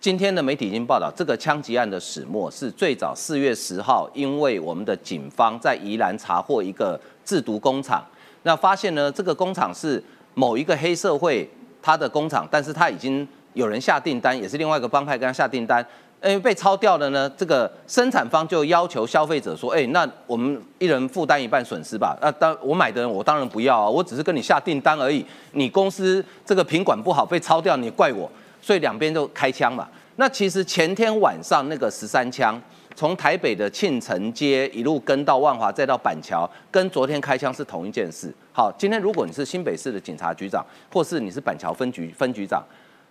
[0.00, 8.04] 今天的媒体已经报道，这个枪击案的始末是最早四月十号，因为我们的警方在宜兰查获一个制毒工厂，
[8.42, 10.02] 那发现呢，这个工厂是
[10.34, 11.48] 某一个黑社会
[11.80, 15.84] 他的工厂，但是他已经有人下订单，也是另外一个帮派跟他下订单。
[16.22, 25.24] 因为被抄掉的呢，这个生产方就要求消费者说：“哎，那我们一人负担一半损失吧。”那当我买的人，我当然不要啊，我只是跟你下订单而已。
[25.52, 28.30] 你公司这个品管不好被抄掉，你怪我，
[28.60, 29.88] 所以两边就开枪嘛。
[30.16, 32.60] 那其实前天晚上那个十三枪，
[32.94, 38.30] 从台北的庆城街一路跟到万华，再到板桥，跟昨天开枪是同一件事。
[38.52, 42.62] 好，今天如果你是新北市的警察局长，或是你是板桥分局分局长。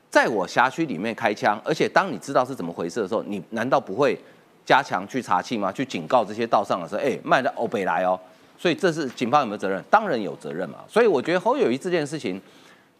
[0.09, 4.19] 在我辖区里面开枪，而且当你知道是怎么回事的时候，你难道不会
[4.65, 5.71] 加强去查气吗？
[5.71, 8.19] 去警告这些道上的说，哎，卖的欧北来哦。
[8.57, 9.83] 所以这是警方有没有责任？
[9.89, 10.79] 当然有责任嘛。
[10.87, 12.41] 所以我觉得侯友谊这件事情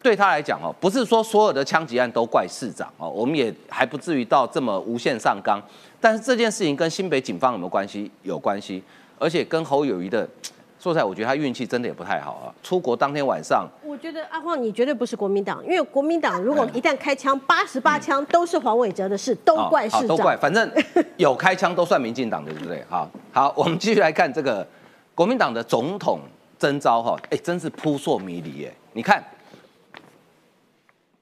[0.00, 5.60] 对他来讲哦，不是说所有的枪击案都怪市长哦，我们也还不至于到这么无限上纲。
[6.00, 8.10] 但是这件事情跟新北警方有没有关系？
[8.22, 8.82] 有关系，
[9.18, 10.28] 而且跟侯友谊的。
[10.80, 12.48] 说实在，我觉得他运气真的也不太好啊。
[12.62, 20.72] 出国当天晚上，我觉得阿晃，你绝对不是国民党，因为国民党如果一旦开枪，八十八枪都是黄伟哲的事，都怪市长，都怪，反正
[21.18, 22.82] 有开枪都算民进党的，对不对？
[22.88, 24.66] 好，好，我们继续来看这个
[25.14, 26.20] 国民党的总统
[26.58, 28.74] 征召哈，哎，真是扑朔迷离耶。
[28.94, 29.22] 你看，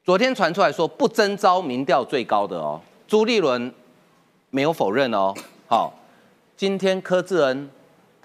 [0.04, 3.74] 昨天传出来说不征召民调最高的哦，朱立伦
[4.50, 5.34] 没有否认哦。
[5.66, 5.92] 好，
[6.56, 7.68] 今天柯志恩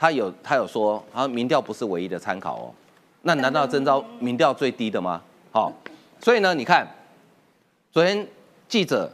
[0.04, 2.68] 他有他有说，他民调不是唯一的参考哦。
[3.22, 5.22] 那难道征召民调最低的吗？
[5.50, 5.72] 好，
[6.20, 6.86] 所以呢，你看
[7.89, 8.28] 昨天
[8.68, 9.10] 记者，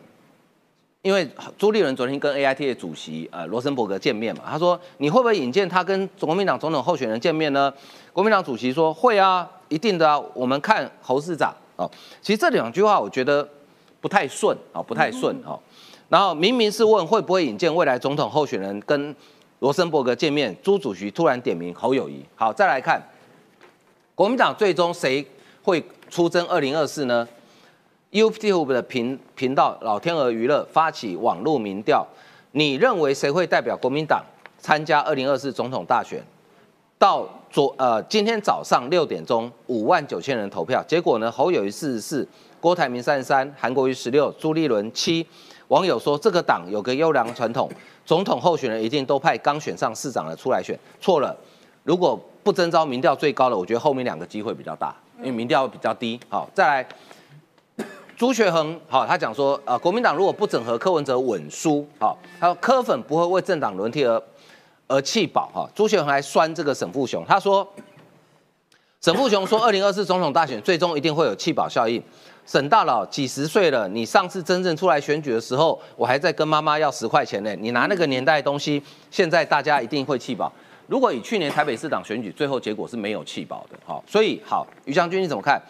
[1.04, 7.72] 因为朱立伦昨天跟 A I T 的主席呃罗森伯格见面嘛，他说你会不会引荐他跟国民党总统候选人见面呢？
[8.12, 11.56] 国民党主席说会啊，一定的啊，我们看侯市长。
[11.76, 11.88] 哦，
[12.20, 13.48] 其实这两句话我觉得
[14.02, 15.60] 不太顺啊，不太顺哦。
[16.10, 19.16] 然后明明是问会不会引荐未来总统候选人跟
[19.60, 22.24] 罗森伯格见面，朱主席突然点名侯友谊。
[22.36, 23.02] 好，再来看
[24.16, 25.26] 国民党最终谁
[25.62, 27.28] 会出征二零二四呢
[28.12, 32.08] ？YouTube 的频频道老天鹅娱乐发起网络民调，
[32.54, 34.24] 你认为谁会代表国民党
[34.58, 36.24] 参加二零二四总统大选？
[36.98, 42.28] 到昨呃今天早上六点钟，五万九千人投票，结果呢，侯友谊四十四，
[42.62, 45.28] 郭台铭三十三，韩国瑜十六，朱立伦七。
[45.70, 47.68] 网友说这个党有个优良传统，
[48.06, 50.78] 总统候选人一定都派刚选上市长的出来选。
[51.02, 51.36] 错了，
[51.84, 56.20] 如果不征召民调最高的，我觉得后面两个机会比较大，因为民调比较低。
[56.30, 57.86] 好，再来，
[58.18, 64.22] 朱学恒，好，他讲说，呃，国民党如果不整合柯文哲稳输，好，他说柯粉不会为政党轮替而。
[64.92, 67.72] 而弃保哈，朱学恒还酸这个沈富雄，他说，
[69.02, 72.02] 沈富雄说，二零二四总统大选最终一定会有弃保效应。
[72.50, 77.56] 沈大佬几十岁了，你上次真正出来选举的时候，我还在跟妈妈要十块钱呢。
[77.58, 78.82] 你拿那个年代的东西，
[79.12, 80.52] 现在大家一定会弃保。
[80.88, 85.62] 如果以去年台北市长选举，最后结果是没有弃保的，好，所以好，于将军你怎么看？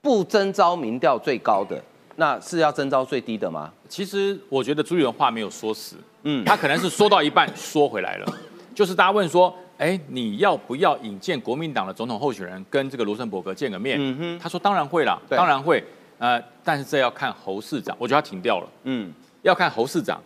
[0.00, 1.78] 不征召民调最高的，
[2.16, 3.70] 那是要征召最低的吗？
[3.86, 5.96] 其实我觉得朱立伦话没有说死。
[6.22, 8.34] 嗯，他可能是说到一半说回来了，
[8.74, 13.96] 就是大家问说，哎，你要不要引荐国民党的总统候选人跟这个罗森伯格见个面？
[14.00, 15.82] 嗯哼，他说当然会啦，当然会，
[16.18, 20.20] 呃，但是这要看侯市长，我觉得他停掉了，嗯，要看侯市长，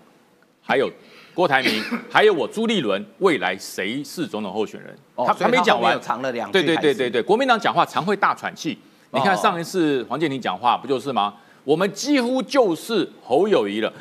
[0.62, 0.90] 还有
[1.34, 8.78] 郭台铭， 还有我朱立伦未来谁是总统候选人，他他没讲完，藏了两对对对对对，国民党讲话常会大喘气，
[9.10, 11.34] 你看上一次黄建庭讲话不就是吗？
[11.64, 13.92] 我们几乎就是侯友谊了，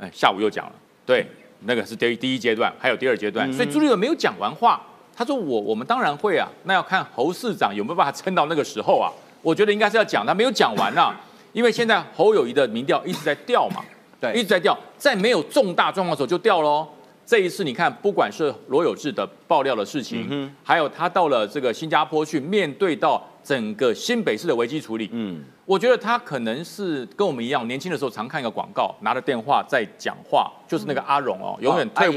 [0.00, 0.72] 哎，下午又讲了。
[1.06, 1.24] 对，
[1.66, 4.80] 那个是第第一阶段，还有第二阶段，所以朱立伦没有讲完话，
[5.14, 9.10] 他说我我们当然会啊，那要看侯市长有没有办法撑到那个时候啊，
[9.42, 11.14] 我觉得应该是要讲，他没有讲完呐，
[11.52, 13.84] 因为现在侯友谊的民调一直在掉嘛，
[14.20, 16.86] 对，一直在掉，在没有重大状况的时候就掉喽。
[17.24, 32.08] 这一次你看，不管是罗有志的爆料的事情，还有他到了这个新加坡去面对到整个新北市的危机处理，嗯，我觉得他可能是跟我们一样，年轻的时候常看一个广告，拿着电话在讲话，就是那个阿荣哦，永远退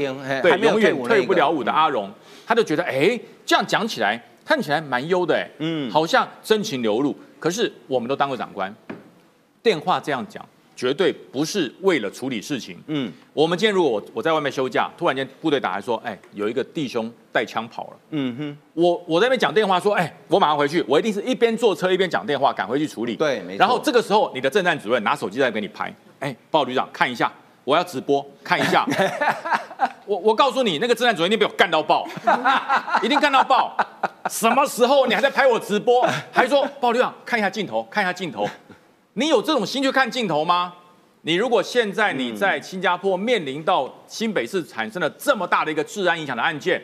[0.42, 2.10] 对永远退不了伍的阿荣，
[2.44, 3.16] 他就觉得哎，
[3.46, 7.14] 这样讲起来看起来蛮优的哎，嗯，好像真情流露。
[7.38, 8.74] 可是我们都当过长官，
[9.62, 10.44] 电话这样讲。
[10.80, 12.82] 绝对不是为了处理事情。
[12.86, 17.96] 嗯，我们今天如果我我在外面休假，突然间部队打来说，哎，有一个弟兄带枪跑了。
[18.12, 23.14] 嗯哼，我我在那边讲电话说，哎，我马上回去，我一定是一边坐车一边讲电话赶回去处理。
[23.14, 23.58] 对，没错。
[23.58, 27.30] 然后这个时候，你的政战主任拿手机在给你拍，哎，报旅长看一下，
[27.64, 28.86] 我要直播看一下。
[30.08, 32.08] 我我告诉你，那个政战主任一定被我干到爆，
[33.04, 33.76] 一定干到爆。
[34.30, 38.48] 什么时候你还在拍我直播，还说报旅长看一下镜头，看一下镜头。
[39.20, 40.72] 你有这种心去看镜头吗？
[41.20, 46.82] 你如果现在你在新加坡面临到新北市产生了这么大的一个治安影响的案件，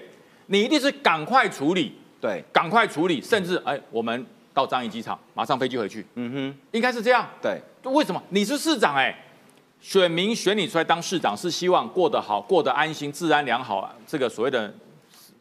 [0.48, 7.58] 你一定是赶快处理，对，赶快处理，甚至哎，我们到樟宜机场马上飞机回去，嗯哼，应该是这样，对。
[7.84, 8.22] 为什么？
[8.28, 9.16] 你是市长哎，
[9.80, 14.74] 选民选你出来当市长是希望过得好，过得安心，治安良好，这个所谓的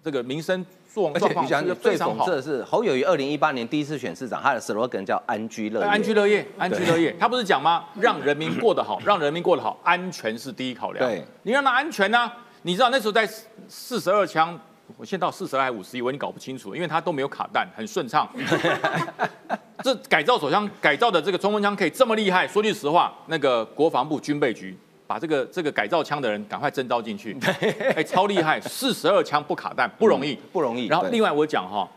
[0.02, 0.66] 这个民生。
[1.14, 5.86] 而且你想，最讽刺的是，侯友谊二零一八年第一次选市长，他的 slogan 叫“安居乐业”。
[5.88, 7.16] 安居乐业，安居乐业。
[7.20, 7.86] 他不是讲吗？
[8.00, 11.06] 让人民过得好，让人民过得好，安全是第一考量。
[11.06, 12.32] 对，你让他安全呢？
[12.62, 13.30] 你知道那时候在
[13.68, 14.60] 四十二枪，
[14.98, 18.30] 我现在到四十二还五十一，我已经搞不清楚，因为他都没有卡弹，很顺畅。
[19.84, 22.48] 这改造手枪改造的这个冲锋枪可以这么厉害？
[22.48, 24.76] 说句实话，那个国防部军备局。
[25.08, 27.38] 把这个这个改造枪的人赶快征召进去，
[27.96, 30.88] 哎，超厉害，四十二枪不卡弹，不容易，不容易。
[30.88, 31.88] 然后另外我讲哈，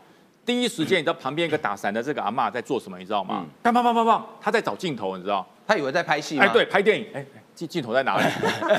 [0.45, 2.97] 第一时间你知道旁边一个打伞的这个阿妈在做什么？
[2.97, 3.45] 你知道吗？
[3.63, 5.45] 砰砰砰砰砰，他在找镜头，你知道？
[5.67, 6.45] 他以为在拍戏吗？
[6.45, 7.05] 哎，对，拍电影。
[7.13, 8.23] 哎，镜镜头在哪里？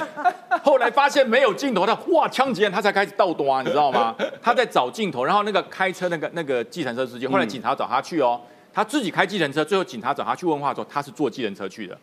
[0.63, 4.15] 后来发现没有镜头，他哇，枪击案他才开始倒端，你知道吗？
[4.43, 8.41] 他在找镜头，然后那个开车那个那个计程车司机，后来警察找他去哦。
[8.73, 11.99] 他自己开计程车，最后警察找他去问话，的时候他是坐计程车去的。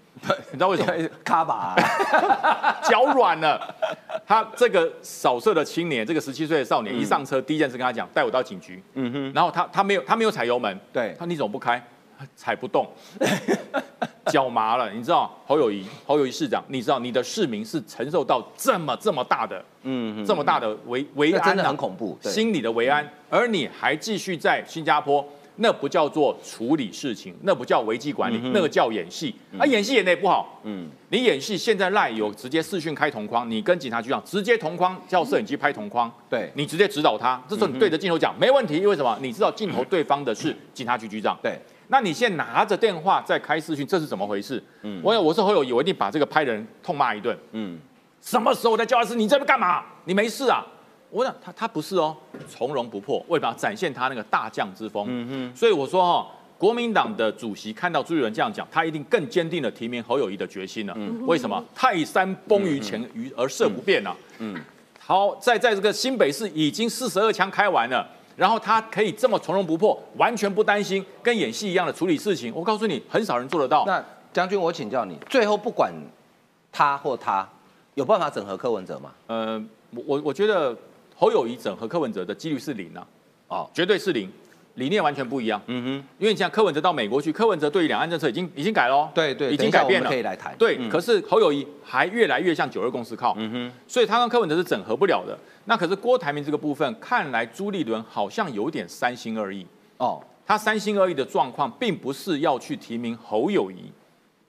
[0.52, 1.10] 你知道为什么？
[1.24, 1.76] 卡把
[2.84, 3.76] 脚软了。
[4.26, 8.84] 他这个扫射的青年，这个十七岁的少年，一上车第一件事跟他讲，带我到警局。
[8.96, 9.34] 嗯哼。
[9.34, 10.78] 然后他他没有他没有踩油门。
[10.92, 11.16] 对。
[11.18, 11.82] 他你怎么不开？
[12.36, 12.86] 踩不动。
[14.26, 14.92] 脚麻了。
[14.92, 25.26] 你知道侯友谊，侯友谊市长，你知道你的市民是承受到这么这么大的，嗯，这么大的维维安，真的很恐怖，心理的维安，而你还继续在新加坡。
[25.58, 29.34] 那不叫做处理事情，那不叫危机管理，那个叫演戏。
[29.58, 30.62] 啊，演戏演的也不好。
[30.64, 36.12] 嗯，你演戏现在赖有直接视讯开同框，你跟警察局长直接同框，叫摄影机拍同框。
[36.30, 39.18] 对，你直接指导他，这时候你对着镜头讲没问题，因为什么？
[39.22, 41.38] 你知道镜头对方的是警察局局长。
[41.42, 44.64] 对，那你现在拿着电话在开视讯，这是怎么回事？
[44.84, 47.38] 嗯，我我是侯友谊，我一定把这个拍的人痛骂一顿。
[47.54, 47.80] 嗯，
[48.22, 49.16] 什么时候在教室？
[49.16, 49.84] 你这边干嘛？
[50.06, 50.64] 你没事啊？
[51.10, 52.16] 我想他他不是哦，
[52.50, 55.06] 从容不迫，为什么展现他那个大将之风？
[55.08, 56.28] 嗯哼，所以我说哈，
[56.58, 60.94] 国民党的主席看到朱立伦这样讲，他一定更坚定了提名侯友谊的决心了。
[60.98, 61.64] 嗯，为什么？
[61.74, 64.14] 泰山崩于前于而色不变啊。
[64.40, 64.60] 嗯，
[65.00, 68.06] 好，在在这个新北市已经四十二枪开完了，
[68.36, 72.54] 然后他可以这么从容不迫，完全不担心，跟演戏一样的处理事情。
[72.54, 73.86] 我告诉你，很少人做得到。
[73.88, 74.04] 那
[74.34, 75.94] 将军，我请教你，最后不管
[76.70, 77.48] 他或他
[77.96, 79.12] 有办法整合柯文哲吗？
[79.28, 79.64] 呃，
[80.06, 80.76] 我我觉得。
[81.20, 83.08] 侯友谊整合柯文哲的几率是零啊，
[83.48, 84.32] 哦，绝对是零，
[84.76, 85.60] 理念完全不一样。
[85.66, 90.56] 嗯哼，因为你像柯文哲到美国去，柯文哲对于两岸政策已经已经改了，对对，已经改变了，可以来谈。
[90.60, 93.34] 对，可是侯友谊还越来越向九二共识靠。
[93.38, 95.36] 嗯哼，所以他跟柯文哲是整合不了的。
[95.66, 99.66] 那可是郭台铭这个部分，看来朱立伦好像有点三心二意。
[99.98, 103.92] 哦，他三心二意的状况，并不是要去提名侯友谊，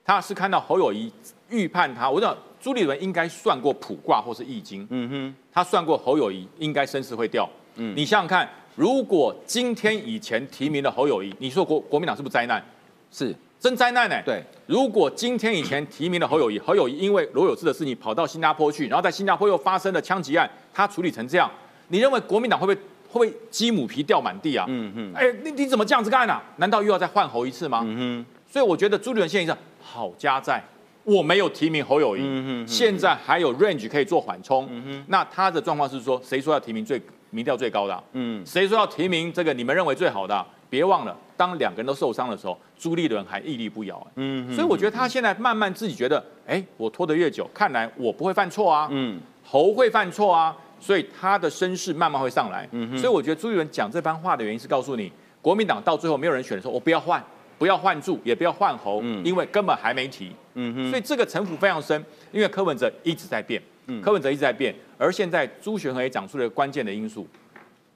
[0.05, 1.11] 他是看到侯友谊
[1.49, 2.37] 预判他，我知道。
[2.61, 12.63] 朱立伦应该算过卜卦或是易经，嗯哼，他算过侯友谊应该身世会掉，嗯，你想想看，如果今天以前提名的侯友谊，你说国国民党是不是灾难？
[13.11, 14.21] 是真灾难呢？
[14.25, 21.51] 对，如果今天以前提名的侯友谊， 侯友谊因为罗有志的事情跑到新加坡去，然后在新加坡又发生了枪击案，他处理成这样，
[21.89, 24.67] 你认为国民党会不会会不会鸡母皮掉满地啊？
[24.69, 26.41] 嗯哼，哎，你你怎么这样子干呢？
[26.57, 27.83] 难道又要再换侯一次吗？
[27.85, 30.63] 嗯哼，所以我觉得朱立伦现在好家在。
[31.09, 34.69] 我没有提名侯友谊，现在还有 range 可以做缓冲。
[35.07, 37.01] 那他的状况是说，谁说要提名最
[37.31, 38.05] 民调最高的？
[38.13, 40.47] 嗯，谁说要提名这个你们认为最好的？
[40.69, 44.07] 别忘了，当两个人都受伤的时候，朱立伦还屹立不摇。
[44.17, 48.87] 嗯，所以我觉得他现在慢慢自己觉得，哎，我拖得越久，看来我不会犯错啊。
[48.91, 52.69] 嗯，侯会犯错啊，所以他的声势慢慢会上来。
[52.73, 57.25] 嗯，所以我觉得朱立伦讲这番话的原因是告诉你，国民党到最后没有人选的时候，我不要换。
[57.59, 60.31] 不要换柱，也不要换侯，因为根本还没提。
[60.55, 63.63] 嗯哼，所以这个城府非常深，因为柯文哲一直在变，
[64.03, 67.27] 柯文哲一直在变，而现在朱学恒也讲出了关键的因素，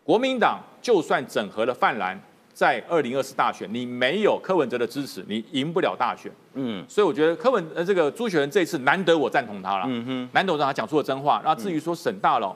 [0.05, 2.21] 国民党就算整合了泛蓝，
[2.53, 6.31] 在二零二四大选，你没有柯文哲的支持，你赢不了大选。
[6.55, 11.41] 嗯，所以我觉得柯文呃这个朱学恒这次难得我赞同他了，嗯哼，难得我让他讲出了真话。
[11.45, 12.55] 那至于说沈大佬，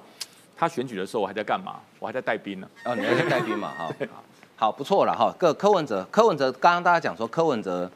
[0.57, 1.77] 他选举的时候我还在干嘛？
[1.99, 2.69] 我还在带兵呢。
[2.85, 3.73] 哦，你还在带兵嘛？
[3.77, 3.91] 哈。
[4.59, 5.31] 好，不错了哈。
[5.39, 7.89] 个柯文哲，柯文哲刚刚大家讲说柯文哲，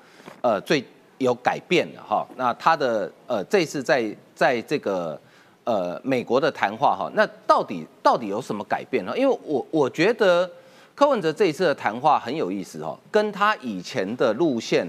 [0.43, 0.85] 呃，最
[1.17, 2.27] 有改变的哈。
[2.37, 5.19] 那他的呃这次在在这个
[5.65, 9.17] 呃美国的谈话哈，那到底到底有什么改变呢？
[9.17, 10.49] 因为我我觉得
[10.95, 14.87] 柯文哲这一次的谈话很有意思哈，跟他以前的路线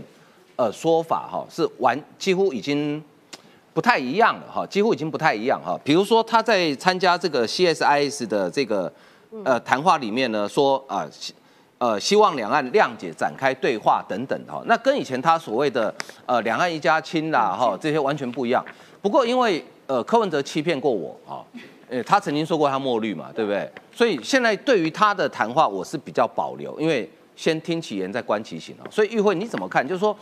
[0.57, 3.01] 呃说法哈是完几乎已经
[3.73, 5.79] 不太一样了哈，几乎已经不太一样哈。
[5.85, 8.91] 比如说他在参加这个 CSIS 的这个
[9.45, 11.07] 呃谈话里面呢说啊。
[11.99, 15.91] 希望两岸谅解、展开对话等等哈，那跟以前他所谓的
[16.27, 18.63] 呃两岸一家亲啦哈，这些完全不一样。
[19.01, 21.41] 不过因为呃柯文哲欺骗过我啊，
[21.89, 23.67] 呃他曾经说过他墨绿嘛，对不对？
[23.91, 28.85] 所以现在对于他的谈话我是比较保留，因为先听其言再观其行啊。
[28.91, 29.87] 所以玉慧你怎么看？
[29.87, 30.15] 就是说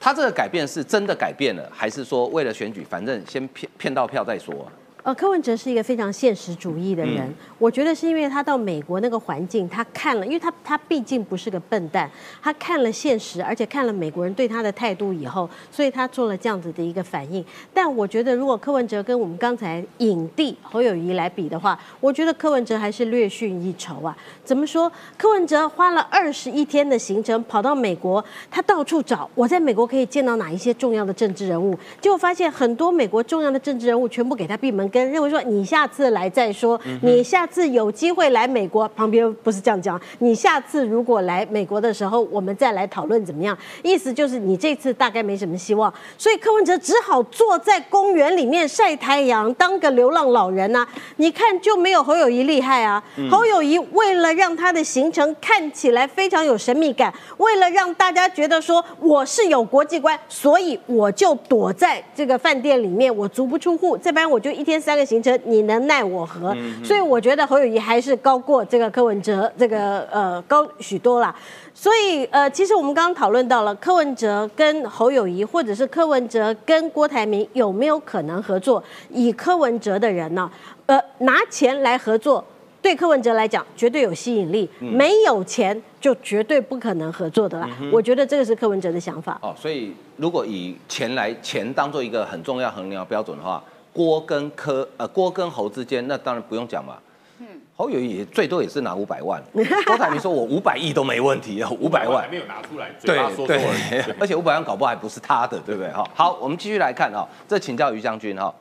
[0.00, 4.66] 他这个改变是真的改变了，还是说为了选举，反正先骗骗到票再说？
[5.06, 12.10] 呃，柯文哲是一个非常现实主义的人，我觉得是因为他到美国那个环境，他看了，因为他他毕竟不是个笨蛋，
[12.42, 17.44] 他看了现实，而且看了美国人对他的态度以后，所以他做了这样子的一个反应。
[17.72, 24.16] 但我觉得，如果柯文哲跟我们刚才影帝侯友谊来比的话，我觉得柯文哲还是略逊一筹啊。
[24.44, 24.90] 怎么说？
[25.16, 34.90] 柯文哲花了二十一天的行程跑到美国，他到处找我在美国可以见到哪一些重要的政治人物，结果发现很多美国重要的政治人物全部给他闭门。
[34.96, 40.00] 跟认为说你下次来再说，你下次有机会来美国，旁边不是这样讲。
[40.20, 43.56] 你下次如果来美国的时候，我们再来讨论怎么样？
[43.82, 50.88] 意思就是你这次大概没什么希望，所以柯文哲只好坐在公园里面晒太阳，当个流浪老人呐。
[51.16, 53.02] 你看就没有侯友谊厉害啊。
[53.30, 64.80] 侯友谊为了让他的行程看起来非常有神秘感，为了让大家觉得说我是有国际观，所以我就躲在这个饭店里面，我足不出户，这班我就一天。
[64.86, 66.56] 三个行程，你能奈我何？
[66.84, 71.34] 所以我觉得侯友谊还是高过这个柯文哲，这个呃高许多啦。
[71.74, 78.80] 所以呃，其实我们刚刚讨论到了柯文哲跟侯友谊，或者是柯文哲跟郭台铭有没有可能合作？
[79.10, 80.48] 以柯文哲的人呢，
[80.86, 82.44] 呃，拿钱来合作。
[82.80, 84.70] 对柯文哲来讲，绝对有吸引力。
[84.78, 87.68] 没有钱，就绝对不可能合作的啦。
[87.92, 89.36] 我觉得这个是柯文哲的想法。
[89.42, 93.60] 哦，所以如果以钱来钱当做一个很重要衡量标准的话，
[93.96, 96.98] 郭跟柯呃郭跟侯之间，那当然不用讲嘛。
[97.38, 99.42] 嗯，侯友谊最多也是拿五百万。
[99.86, 103.16] 郭台铭说我五百亿都没问题， 五百万还没有拿出来，对
[103.46, 105.90] 对， 而且五百万搞不好还不是他的，对不对？
[105.96, 108.54] 哈，好，我们继续来看哈，这请教于将军哈。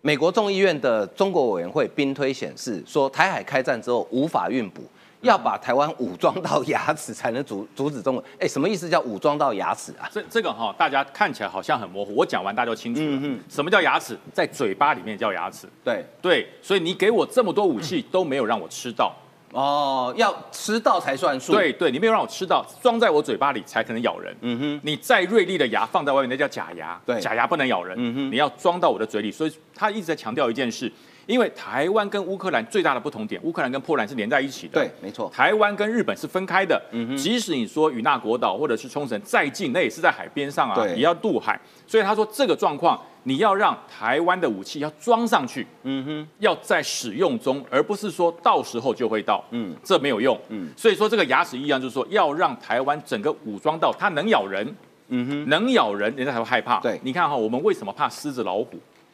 [0.00, 4.82] 美国众议院的中国委员会兵推显示，说台海开战之后无法运补，
[5.22, 8.24] 要把台湾武装到牙齿才能阻 阻止中国。
[8.38, 10.08] 哎，什么意思叫武装到牙齿啊？
[10.12, 12.14] 这这个哈，大家看起来好像很模糊。
[12.14, 13.38] 我讲完大家就清楚了。
[13.48, 14.18] 什么叫牙齿？
[14.32, 15.66] 在嘴巴里面叫牙齿。
[15.82, 19.12] 对对，所以你给我这么多武器都没有让我吃到。
[19.52, 21.52] 哦，要吃到才算数。
[21.52, 24.34] 对对，你没有让我吃到，装在我嘴巴里才可能咬人。
[24.40, 26.98] 嗯哼，你再锐利的牙放在外面，那叫假牙。
[27.04, 27.94] 对，假牙不能咬人。
[27.98, 29.30] 嗯哼，你要装到我的嘴里。
[29.30, 30.90] 所以他一直在强调一件事，
[31.26, 34.74] 因为台湾跟乌克兰最大的不同点，乌克兰跟波兰是连在一起的。
[34.74, 35.30] 对，没错。
[35.34, 36.80] 台湾跟日本是分开的。
[36.90, 41.60] 嗯哼，即使你说与那国岛或者是冲绳再近，那也是在海边上啊，也要渡海。
[41.86, 43.00] 所以他说这个状况。
[43.24, 54.66] 你要让台湾的武器要装上去，嗯哼，要在使用中，而不是说到时候就会到，嗯，这没有用，嗯，所以说这个牙齿一样，就是说要让台湾整个武装到它能咬人，
[55.06, 56.80] 嗯哼，能咬人，人家才会害怕。
[56.80, 58.70] 对，你看哈，我们为什么怕狮子老虎？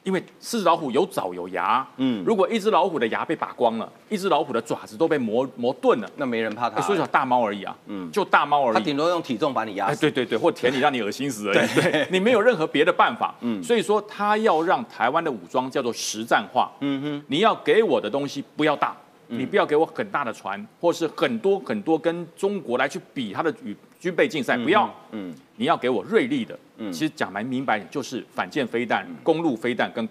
[0.09, 6.81] 因为狮子老虎有爪有牙，嗯，如果一只老虎的牙被拔光了，一只老虎的爪子都被磨磨钝了，那没人怕它。
[6.81, 10.01] 说小大猫而已啊，嗯，就大猫而已，它顶多用体重把你压死。
[10.01, 11.69] 对对对，或舔你让你恶心死而已。
[11.75, 13.35] 对， 你没有任何别的办法。
[13.43, 16.73] 嗯，所以说他要让台湾的武装叫做实战化。
[16.81, 18.97] 嗯哼，你要给我的东西不要大，
[19.27, 24.89] 你不要给我很大的船，或是很多很多跟中国来去比它的与军备竞赛，不要。
[25.11, 26.59] 嗯，你要给我锐利的。
[26.79, 30.09] 嗯，其实讲蛮明白，就是反舰飞弹、公路飞弹跟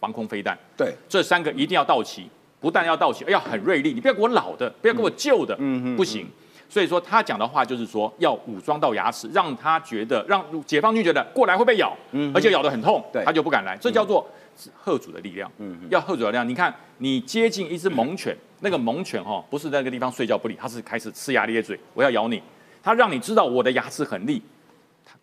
[0.00, 0.58] 防空飞弹。
[0.76, 2.28] 对，这三个一定要到齐，
[2.60, 3.92] 不但要到齐，要很锐利。
[3.92, 5.54] 你不要给我老的，不要给我旧的，
[5.96, 6.26] 不行。
[6.68, 13.76] 所以说他讲的话就是说，要武装到牙齿，让他觉得，让解放军觉得过来会被咬，嗯，而且咬得很痛，对，他就不敢来。
[13.76, 14.28] 这叫做
[14.74, 16.48] 贺主的力量，嗯，要贺主的力量。
[16.48, 22.42] 你看，你接近一只猛犬，那个猛犬哈，不是在那个地方睡觉不理，它是开始呲牙咧嘴，我要咬你。
[22.82, 24.42] 它让你知道我的牙齿很利。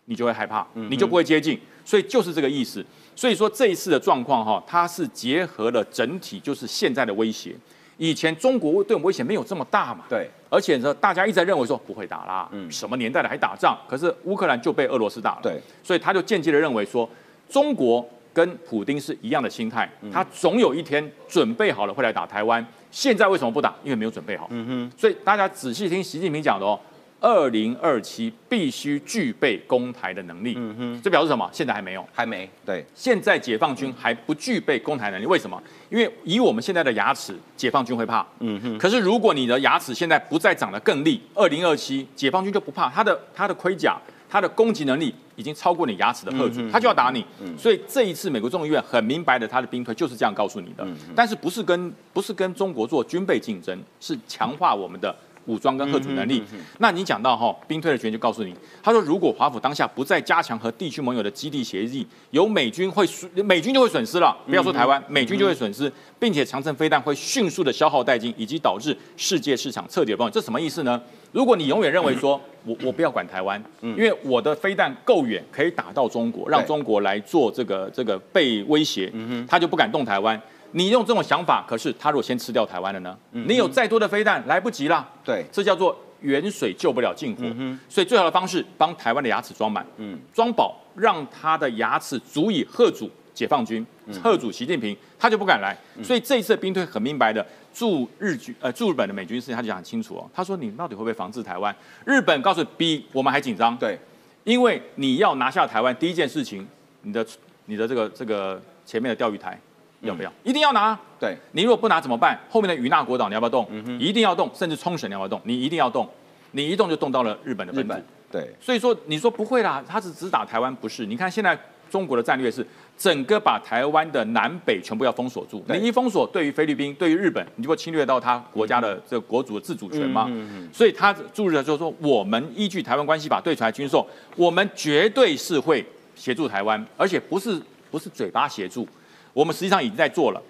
[0.06, 2.84] 你就会害怕，你就不会接近，所以就是这个意思。
[3.16, 7.54] 所以说这一次的状况哈，它是结合了整体，就是现在的威胁。
[7.96, 10.04] 以前中国对我们威胁没有这么大嘛？
[10.08, 10.28] 对。
[10.50, 13.78] 而且呢，大家一直在认为说不会打啦，嗯，什么年代了还打仗？
[13.88, 15.60] 可是乌克兰就被俄罗斯打了，对。
[15.82, 17.08] 所以他就间接的认为说，
[17.48, 22.64] 中国跟普京是一样的心态，他总有一天准备好了会来打台湾。
[22.90, 23.72] 现在为什么不打？
[23.84, 24.48] 因为没有准备好。
[24.50, 24.98] 嗯哼。
[24.98, 26.78] 所以大家仔细听习近平讲的哦。
[27.24, 31.48] 二零二七必须具备攻台的能力，嗯哼，这表示什么？
[31.50, 32.46] 现在还没有，还没。
[32.66, 35.58] 对，现在解放军还不具备攻台能力，为什么？
[35.88, 38.76] 因为以我们现在的牙齿，解放军会怕，嗯哼。
[38.76, 43.96] 可是如果你的牙齿现在不再长得更利，二零二七解放军就不怕，他的他的盔甲，
[44.28, 47.24] 他的攻击能力已经超过你牙齿的赫阻，他就要打你。
[47.56, 55.16] 所以这一次美国众议院很明白的，他的兵推就是这样告诉你的，但是不是跟不是跟中国做军备竞争，是强化我们的。
[55.46, 56.42] 武装跟核主能力，
[56.78, 70.30] 那你讲到哈兵推的权就告诉你，他说如果华府当下不再加强和地区盟友的基地协议，有美军会损美军就会损失了，不要说台湾，美军就会损失，并且长城飞弹会迅速的消耗殆尽，以及导致世界市场彻底崩溃。
[70.30, 71.00] 这什么意思呢？
[71.32, 79.12] 如果你永远认为说我我不要管台湾，因为我的飞弹够远，可以打到中国，让中国来做这个这个被威胁，
[79.48, 80.40] 他就不敢动台湾。
[80.76, 83.16] 你用这种想法，可是他如果先吃掉台湾了呢？
[83.30, 85.08] 你有再多的飞弹来不及了。
[85.24, 87.44] 对，这叫做远水救不了近火。
[87.88, 93.86] 所以最好的方式，帮台湾的牙齿装满，嗯，装饱，让他的牙齿足以喝阻解放军，
[94.20, 95.76] 喝阻习近平，他就不敢来。
[96.02, 100.28] 所以这一次兵推很明白的，驻日军呃驻日本的美军事情他就讲很清楚哦。
[100.34, 101.72] 他说你到底会不会防治台湾？
[102.04, 103.76] 日本告诉比我们还紧张。
[103.76, 103.96] 对，
[104.42, 106.66] 因为你要拿下台湾，第一件事情，
[107.02, 107.24] 你的
[107.66, 109.56] 你的这个这个前面的钓鱼台。
[110.04, 110.32] 要不要？
[110.42, 110.98] 一定要拿。
[111.18, 112.38] 对你如果不拿怎么办？
[112.50, 113.66] 后面的与那国岛你要不要动？
[113.98, 115.40] 一定要动，甚至冲绳你要不要动？
[115.44, 116.08] 你一定要动，
[116.52, 117.94] 你一动就动到了日本的本土。
[118.30, 121.06] 对，所以说你说不会啦，他是只打台湾，不是？
[121.06, 121.56] 你看现在
[121.88, 122.66] 中国的战略是
[122.98, 125.64] 整个把台湾的南北全部要封锁住。
[125.68, 130.28] 你一封锁，对于菲律宾、对于日本，你就会侵略到他国家的这个国主的自主权吗？
[130.72, 134.04] 所以他注日就是说，我们依据台湾关系法对台军售，
[134.36, 135.86] 我们绝对是会
[136.16, 138.86] 协助台湾，而且不是不是嘴巴协助。
[139.34, 140.40] 我们实际上已经在做了。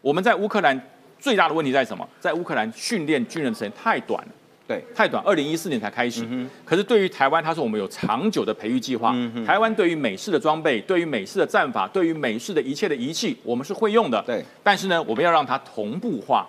[0.00, 0.80] 我们在乌克兰
[1.18, 2.08] 最大的问题在什么？
[2.20, 4.28] 在乌克兰训练军人时间太短了。
[4.68, 6.26] 对，太短，二零一四年才开始。
[6.64, 9.14] 可是对于台湾，他说我们有长久的培育计划。
[9.46, 14.20] 台湾对于美式的装备，对于美式的战法，对于美式的一切的仪器，我们是会用的。
[14.22, 16.46] 对，但是呢，我们要让它同步化。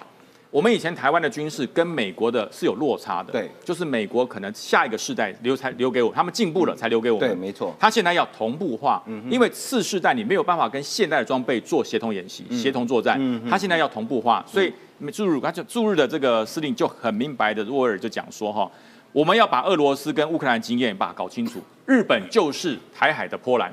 [0.50, 7.76] 我们以前台湾的军事跟美国的是有落差的，对，就是美国可能下一个世代留才留给我，他们进步了才留给我们，对，没错。
[7.78, 13.20] 他现在要同步化，因为次世代你没有办法跟现代的装备做协同演习、协同作战，
[13.50, 14.74] 他现在要同步化，所以
[15.12, 18.72] 驻日他就驻日的这个司令就很明白的，沃尔就讲说哈，
[19.12, 23.72] 我们要把俄罗斯跟乌克兰经验把它搞清楚，日本就是台海的波兰。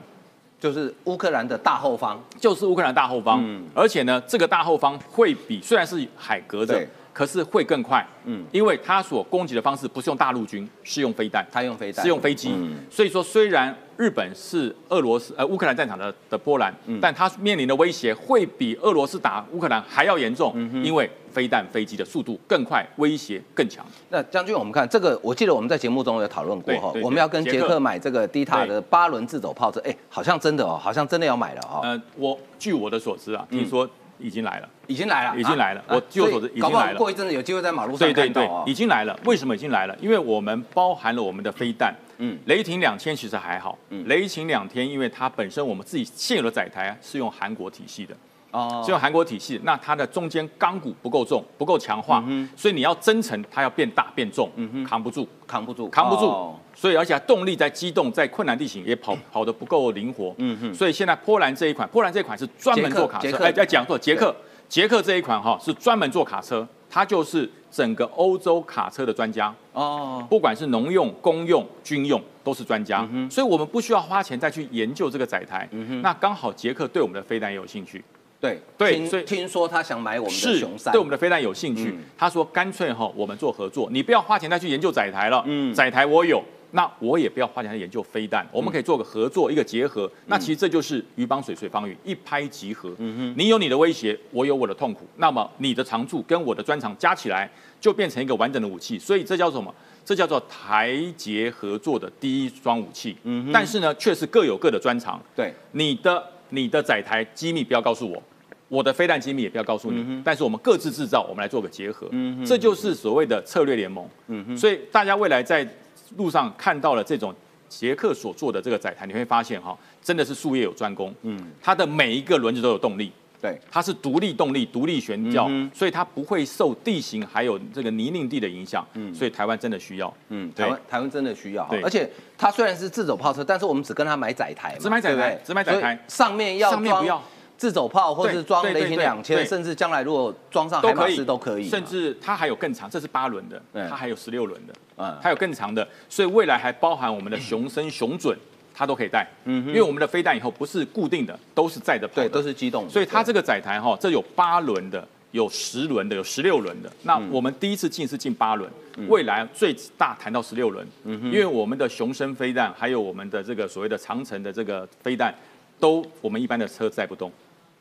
[0.64, 3.44] 就是乌克兰的大后方，就是乌克兰大后方，
[3.74, 12.54] 而且呢，这个大后方会比虽然是海隔着，可是会更快，嗯，因为它所攻击的方式不是用大陆军，是用飞弹，它用飞弹，是用飞机，
[12.90, 13.76] 所以说虽然。
[13.96, 20.52] 日本是俄罗斯呃乌克兰战场的的波兰，但它面临的威胁会比俄罗斯打乌克兰还要严重，
[20.82, 23.84] 因为飞弹飞机的速度更快，威胁更强。
[24.10, 31.80] 那将军，我们看这个，我记得我们在节目中有讨论过哈，我们要跟捷克买这个低塔的八轮自走炮车，哎，好像真的哦，好像真的要买了哈。
[31.82, 35.84] 呃，我据我的所知啊，听说已经来了，已经来了，已经来了。
[35.88, 36.98] 我据我所知已经来了。
[36.98, 39.18] 过一阵子有机会在马路上看到已经来了。
[39.24, 39.96] 为什么已经来了？
[40.00, 41.92] 因为我们包含了我们的飞弹。
[42.18, 43.76] 嗯，雷霆两千其实还好。
[43.90, 48.16] 嗯，雷霆两千，因为它本身我们自己现有的载台是用韩国体系的，
[48.54, 52.24] 哦，是用韩国体系，那它的中间钢骨不够重，不够强化，
[52.56, 56.54] 所以你要增程，它要变大变重，嗯哼，扛不住，扛不住，扛不住。
[56.72, 60.72] 所以而且动力在机动，在困难地形也跑跑得不够灵活，嗯哼。
[60.72, 64.34] 所以现在波兰这一款，波兰这一款是专门做卡车，哎，在讲做捷克，
[64.68, 67.50] 捷克这一款哈是专门做卡车，它就是。
[67.74, 69.52] 整个欧洲卡车的专家。
[69.72, 75.68] 哦，不管是农用、公用、军用，都是专家，所以我们不需要花钱再去研究这个载台。
[75.72, 78.04] 嗯那刚好捷克对我们的飞弹也有兴趣，
[78.40, 81.94] 对对，所以听说他想买我们的熊三，对我们的飞弹有兴趣。
[82.16, 86.42] 他说干脆哈，我们做合作，你不要花钱再去研究载台了，载台我有。
[86.76, 90.10] 那我也不要花钱来研究飞弹，我们可以做个合作，一个结合。
[90.26, 92.92] 那其实这就是鱼帮水，水帮鱼，一拍即合。
[92.98, 97.48] 嗯哼，你有你的威胁，我有我的痛苦，那么你的长处跟我的专长加起来，
[97.80, 98.98] 就变成一个完整的武器。
[98.98, 99.72] 所以这叫什么？
[100.04, 103.16] 这叫做台捷合作的第一双武器。
[103.22, 105.22] 嗯哼，但是呢，却是各有各的专长。
[105.36, 106.20] 对，你的
[106.50, 108.22] 你的载台机密不要告诉我，
[108.68, 110.22] 我的飞弹机密也不要告诉你。
[110.24, 112.08] 但是我们各自制造，我们来做个结合。
[112.12, 114.08] 嗯，这就是所谓的策略联盟。
[114.28, 115.68] 嗯，所以大家未来在。
[116.16, 117.34] 路上看到了这种
[117.68, 121.12] 捷克所做的这个载台，你会发现哈，真的是术业有专攻。
[121.22, 123.10] 嗯，它的每一个轮子都有动力，
[123.44, 128.86] 对，它是独立动力、独立悬吊，所以它不会受地形还有这个泥泞地的影响。
[128.94, 130.10] 嗯，所以台湾真的需要。
[130.30, 131.66] 嗯，台湾台湾真的需要。
[131.68, 137.22] 对，而且它虽然是自走炮车，但是我们只跟它买载台，只买载台，只买载台，上面要装。
[137.56, 148.36] 自走炮，或是装雷霆两千，甚至将来如果装上海马斯都可以，甚至它还有更长，这是八轮的，它还有十六轮的，嗯，还有更长的，所以未来还包含我们的雄升、雄准，
[148.74, 158.68] 它都可以带，嗯，因为我们的飞弹以后不是固定的，都是载的，对，都是机动，所以它这个载台哈，这有八轮的，有十轮的，有十六轮的，那我们第一次进是进八轮，
[159.08, 165.32] 未来最大谈到十六轮，嗯因为我们的雄升飞弹还有我们的这个所谓的长城的这个飞弹，
[165.78, 167.32] 都我们一般的车载不动。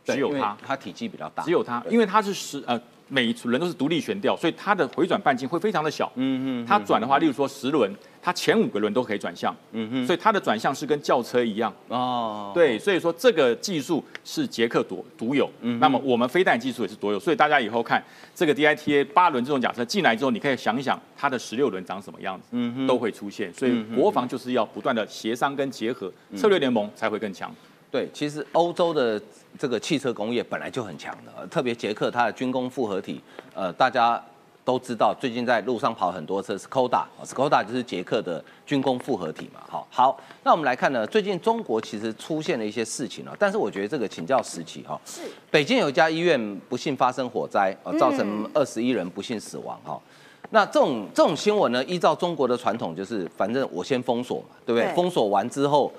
[0.05, 1.41] 只有它，它体积比较大。
[1.43, 2.77] 只有它，因为它是十呃，
[3.13, 6.11] 每一轮都是独立悬吊，所以它的回转半径会非常的小。
[6.15, 6.65] 嗯嗯。
[6.65, 9.55] 它转的话，例如说十轮，它前五个轮都可以转向。
[9.71, 10.07] 嗯哼。
[10.07, 11.71] 所以它的转向是跟轿车一样。
[11.89, 12.51] 哦。
[12.55, 15.47] 对，所以说这个技术是捷克独独有。
[15.61, 15.79] 嗯。
[15.79, 18.03] 那么我们飞弹技术也是独有，所以大家以后看
[18.33, 22.47] 这个 DITA 八轮这种假设进来之后，你可以想一想它的十六轮长什么样子。
[22.53, 22.87] 嗯哼。
[22.87, 27.53] 都会出现，所以国防就是要不断的协商跟结合，策略联盟才会更强。
[27.93, 29.21] 对，其实欧洲的
[29.59, 33.21] 这个汽车工业本来就很强的，特别捷克它的军工复合体，
[33.53, 34.19] 呃，大家
[34.65, 39.61] 都知道，最近在路上跑很多车，Skoda，Skoda 就是捷克的军工复合体嘛。
[39.69, 45.21] 好，好，那我们来看呢，最近中国其实出现了一些事情啊，但是我觉得这个请教时期哈，是
[45.51, 50.01] 北京有一家医院不幸发生火灾，呃，造成二十一人不幸死亡哈。
[50.49, 54.91] 那这种这种新闻呢，依照中国的传统，就是反正我先封锁嘛，对不对？
[54.95, 55.93] 封锁完之后。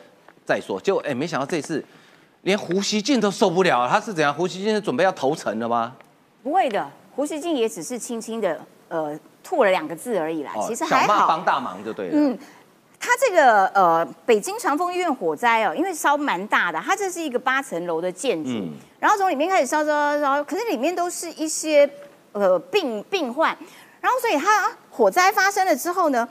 [0.45, 1.85] 再说，就哎，没想到这次
[2.43, 4.33] 连胡锡进都受不了，他是怎样？
[4.33, 5.97] 胡锡进是准备要投诚了吗？
[6.43, 6.87] 不会的，
[7.17, 11.27] 胡锡进也只是轻轻的呃吐了两个字而已啦，其实还好。
[11.27, 12.13] 帮大忙就对了。
[12.15, 12.39] 嗯，
[13.01, 18.51] 他这个呃北京长丰医院火灾哦，因为烧蛮大的，它这是一个八层楼的建筑，
[19.01, 21.89] 然后从里面开始烧烧烧，可是里面都是一些
[22.33, 23.57] 呃病病患，
[24.03, 26.29] 然后所以它火灾发生了之后呢？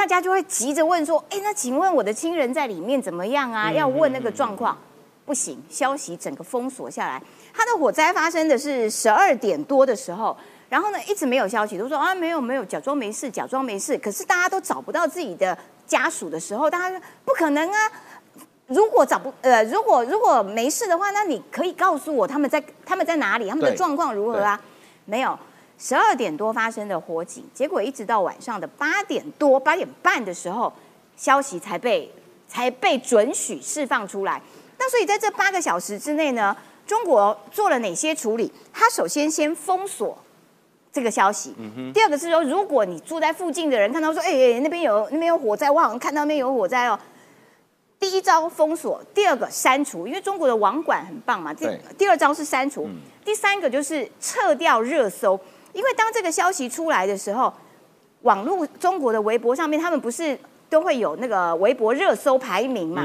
[0.00, 3.70] 大家就会急着问说：“哎，那请问我的亲人在里面怎么样啊？
[3.70, 4.74] 要问那个状况。”
[5.26, 7.22] 不行，消息整个封锁下来。
[7.52, 10.34] 他的火灾发生的是十二点多的时候，
[10.70, 13.98] 然后呢一直没有消息，都说啊没有没有，假装没事，假装没事。
[13.98, 17.92] 可是大家都找不到自己的家属的时候，大家说不可能啊！
[18.68, 24.58] 如果找不呃，如果如果没事的话，那你可以告诉我他们在他们在哪里，他们的状况如何啊？
[25.04, 25.38] 没有，
[25.82, 30.70] 十二点多发生的火警，结果一直到晚上的八点多八点半的时候，
[31.16, 32.12] 消息才被
[32.46, 34.42] 才被准许释放出来。
[34.78, 36.54] 那所以在这八个小时之内呢？
[36.86, 38.52] 中国做了哪些处理？
[38.72, 40.18] 他首先先封锁
[40.92, 41.54] 这个消息。
[41.94, 46.98] 第二个是说，如果你住在附近的人看到说，哎，那边有那边有火灾，我好像看到那边有火灾哦。
[48.00, 51.54] 第一招封锁，第二个删除，因为中国的网管很棒嘛。
[51.54, 51.64] 第
[51.96, 52.88] 第二招是删除，
[53.24, 55.38] 第三个就是撤掉热搜。
[55.72, 57.52] 因为当这个消息出来的时候，
[58.22, 60.38] 网络中国的微博上面，他们不是。
[60.70, 63.02] 都会有那个微博热搜排名嘛，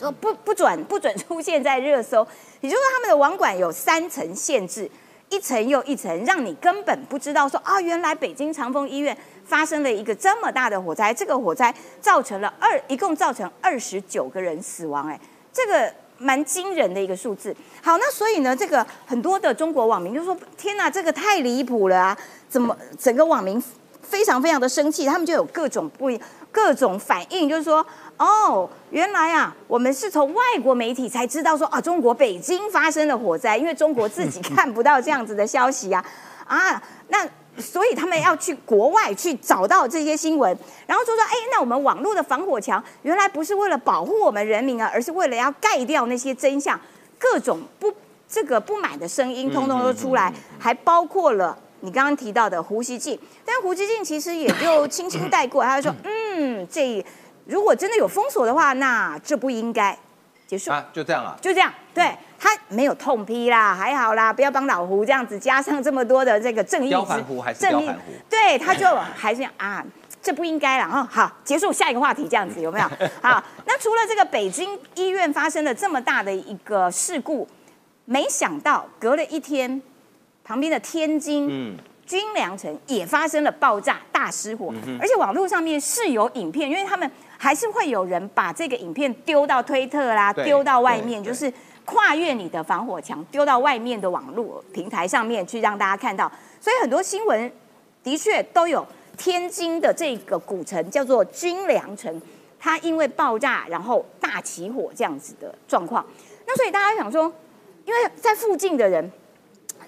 [0.00, 2.26] 说不不准 不准出现在热搜，
[2.62, 4.90] 也就是说他们的网管有三层限制，
[5.28, 9.14] 一层又一层，让你根本不知道说啊，原来北京长峰医院
[9.44, 15.20] 发生了一个这么大的火灾，这个火灾造成了二一共造成二十九个人死亡，哎，
[15.52, 17.54] 这个蛮惊人的一个数字。
[17.82, 22.18] 好，那所以呢，这个很多的中国网民就说：天哪，这个太离谱了啊！
[22.48, 23.62] 怎么整个网民
[24.02, 26.10] 非常非常的生气，他们就有各种不。
[26.50, 36.02] 各种反应就是说，哦，原来啊，我们是从外国媒体才知道说啊，中国北京发生了火灾，因为中国自己看不到这样子的消息啊，
[36.46, 40.56] 啊，那所以他们要去国外去找到这些新闻，
[40.86, 46.80] 然后就说，哎，那我们网络的防火墙原来不是为了保护我们人民啊，而是为了要盖掉那些真相，
[47.18, 47.92] 各种不
[48.28, 51.58] 这个不满的声音通通都出来，还包括了。
[51.80, 57.04] 你刚刚提到的胡锡进，但胡锡进其实也就轻轻带过，他就说：“嗯，这
[57.46, 59.96] 如果真的有封锁的话，那这不应该
[60.48, 61.72] 结束啊，就这样啊，就这样。
[61.94, 67.90] 对他没有痛批啦，还好啦，不要帮老胡这样子加上这么多的这个正义之胡还是正义，
[68.30, 69.84] 对，他就还是啊，
[70.22, 71.06] 这不应该了哈。
[71.10, 72.88] 好，结束下一个话题，这样子有没有？
[73.22, 77.46] 好，那除了这个北京医院发生了这么大的一个事故，
[78.06, 79.80] 没想到隔了一天。
[80.44, 81.76] 旁边的天津嗯
[82.06, 91.50] 军粮城也发生了爆炸大失火，而且网络上面是有影片，因为他们还是会有人把这个影片丢到推特啦，丢到外面，就是
[91.86, 96.30] 跨越你的防火墙，丢到外面的网络平台上面去让大家看到。
[96.60, 97.50] 所以很多新闻
[98.02, 98.86] 的确都有
[99.16, 102.20] 天津的这个古城叫做军粮城，
[102.58, 106.04] 它因为爆炸然后大起火这样子的状况。
[106.46, 107.32] 那所以大家想说，
[107.86, 109.10] 因为在附近的人。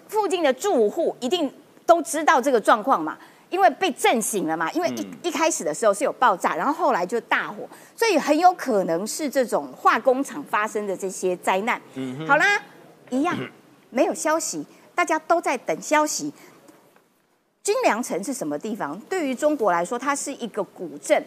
[0.07, 1.49] 附近的住户一定
[1.87, 3.17] 都知道这个状况嘛，
[3.51, 4.71] 因为被震醒了嘛。
[4.73, 11.81] 因为一一开始的时候是有爆炸，然后后来就大火，所以很有可能是这种化工厂发生的这些灾难。
[12.27, 12.63] 好啦，
[13.11, 13.37] 一样
[13.91, 16.33] 没有消息，大家都在等消息。
[17.63, 18.99] 军粮城是什么地方？
[19.01, 21.23] 对于中国来说，它是一个古镇。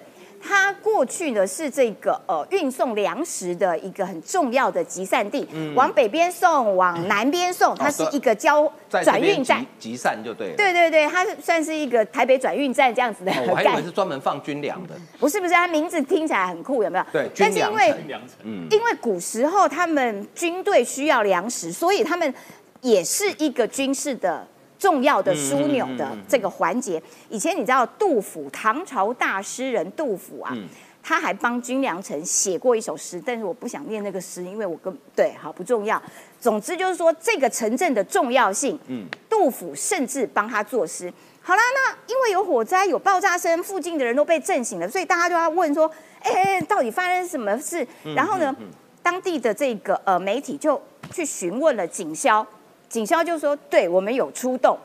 [0.45, 10.53] 它过去呢是这个呃运送粮食的一个很重要的集散地，往北边送，往南边送，它是一个交转运站，集散就对。
[10.55, 13.31] 对对对，它是算是一个台北转运站这样子的。
[13.49, 14.93] 我还以为是专门放军粮的。
[15.17, 17.05] 不是不是，它名字听起来很酷，有没有？
[17.13, 18.27] 对，军粮城。
[18.43, 22.33] 嗯，因为古时候他们军队需要粮食，所以他们
[22.81, 24.45] 也是一个军事的。
[24.83, 30.53] 重要的枢纽的这个环节，以前你知道杜甫，唐朝大诗人杜甫啊，
[31.01, 36.01] 他还帮军粮城写过一首诗，但是我不想念那个诗，因为我跟对好不重要。
[36.37, 41.09] 总之就是说这个城镇的重要性，嗯，杜甫甚至帮他作诗。
[41.41, 47.87] 好啦，那因为有火灾有爆炸声，附近的人都被震醒了，所以大家就要问说，哎，到底发生什么事？
[48.13, 48.53] 然后呢，
[49.01, 50.81] 当地的这个呃媒体就
[51.13, 52.45] 去询问了警消。
[52.93, 54.77] 警消就说：“对我们有出动，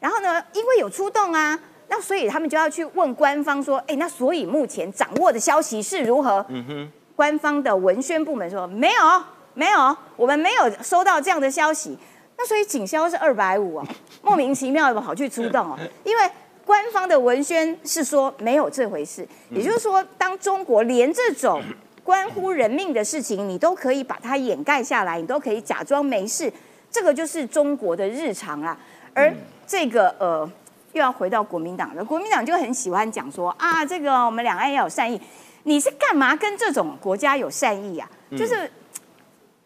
[0.00, 1.56] 然后呢，因为有出动啊，
[1.86, 6.44] 那所以他们就要去问官方说：，哎，那所以目前掌握的消息是如何？
[6.48, 9.02] 嗯哼，官方的文宣部门说没有，
[9.54, 11.96] 没有，我们没有收到这样的消息。
[12.36, 13.86] 那所以警消是二百五啊，
[14.22, 16.30] 莫名其妙的跑去出动哦，因为
[16.66, 19.24] 官方的文宣是说没有这回事。
[19.50, 21.62] 也就是说，当中国连这种
[22.02, 26.52] 关乎人命的事情，你都可以把它掩盖下来，你都可以假装没事。”
[26.92, 28.78] 这个就是中国的日常啊，
[29.14, 29.34] 而
[29.66, 30.48] 这个呃，
[30.92, 32.04] 又要回到国民党了。
[32.04, 35.18] 国民党就很喜欢讲说啊，这个我们两岸要有善意。
[35.62, 38.06] 你是干嘛跟这种国家有善意啊？
[38.36, 38.70] 就是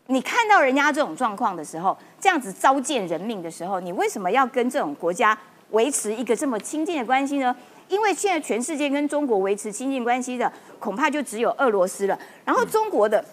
[0.06, 5.36] 你看到人家这种状况的时候，这样子糟践人命的时候，你为什么要跟这种国家
[5.70, 7.54] 维持一个这么亲近的关系呢？
[7.88, 12.16] 因为现在全世界跟中国维持亲近关系的，恐怕就只有俄罗斯了。
[12.44, 13.24] 然后中国的。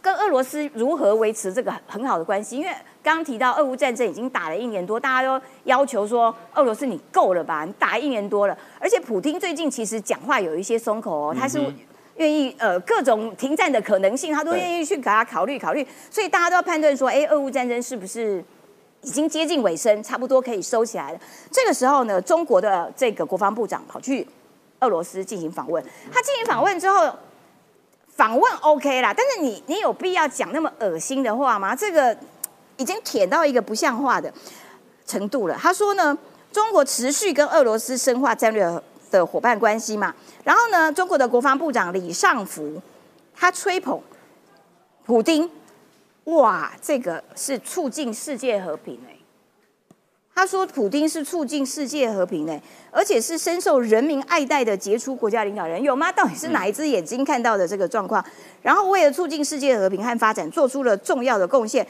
[0.00, 2.56] 跟俄罗斯如何维持这个很好的关系？
[2.56, 2.70] 因为
[3.02, 7.64] 刚刚提到俄乌战争已经打了一年多，大家都要求说俄罗斯你够了吧？
[7.64, 11.60] 你打一年多了，而且普京最近其实讲话有一些松口哦，他是
[12.16, 18.44] 愿意呃各种停战的可能性，他都愿意去给他考虑考虑，所以大家都要判断说，哎，俄乌战争是不是
[19.02, 21.18] 已经接近尾声，差不多可以收起来了？
[21.50, 24.26] 这个时候呢，中国的这个国防部长跑去
[24.80, 25.82] 俄罗斯进行访问，
[26.12, 27.10] 他进行访问之后。
[28.16, 31.74] 访问 OK 啦，但是你你有必要讲那么恶心的话吗？
[31.74, 32.14] 这个
[32.80, 34.32] 已经舔到一个不像话的
[35.06, 35.54] 程度了。
[35.60, 36.16] 他说呢，
[36.50, 38.66] 中国持续跟俄罗斯深化战略
[39.10, 40.14] 的伙伴关系嘛。
[40.42, 42.80] 然后呢，中国的国防部长李尚福
[43.36, 44.00] 他吹捧
[45.04, 45.50] 普京，
[46.24, 49.16] 哇，这个是促进世界和平哎。
[50.32, 52.58] 他说：“普京是促进世界和平的，
[52.90, 56.10] 而且是深受人民爱戴的杰出国家领导人，有吗？
[56.10, 58.24] 到底是哪一只眼睛看到的这个状况？
[58.62, 61.86] 然后为了促进世界和平和发展，做出了重要的贡献。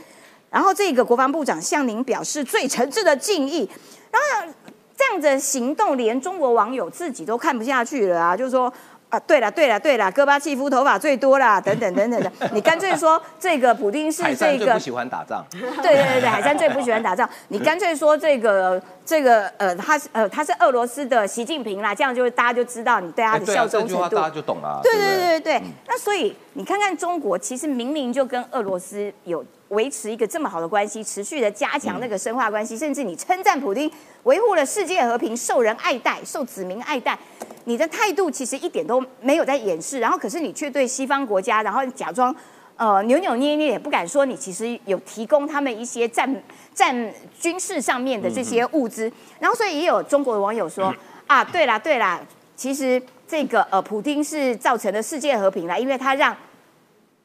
[0.51, 3.69] 然后这个国防部长向您表示最诚挚的敬意。
[4.11, 4.53] 然后
[4.97, 8.73] 这样的行动，连中国网友自己都看不下去了啊，就是说。”
[9.11, 24.79] 啊，对了，对了，对了，戈巴契夫头发最多啦，等等等等的，你干脆说这个普丁是这个不喜欢打仗， 对对对对，海山最不喜欢打仗，你干脆说这个这个呃，他是呃他是俄罗斯的习近平啦，这样就大家就知道你对他的效忠程度，大家就懂了。
[24.81, 33.91] 对对对对对，那所以你看看中国，其实明明就跟俄罗斯有维持一个这么好的关系，持续的加强那个深化关系，甚至你称赞普京
[34.25, 37.19] 维护了世界和平，受人爱戴，受子民爱戴。
[37.65, 42.35] 你的态度其实一点都没有在掩饰，然后可是你却对西方国家，然后假装
[42.77, 46.43] 呃扭扭捏捏，也不敢说你其实有提供他们一些战
[46.75, 50.93] 战军事上面的这些物资，然后所以也有中国的网友说
[51.29, 52.21] 啊，对啦对啦，
[52.57, 56.37] 其实这个呃普京是造成了世界和平啦，因为他让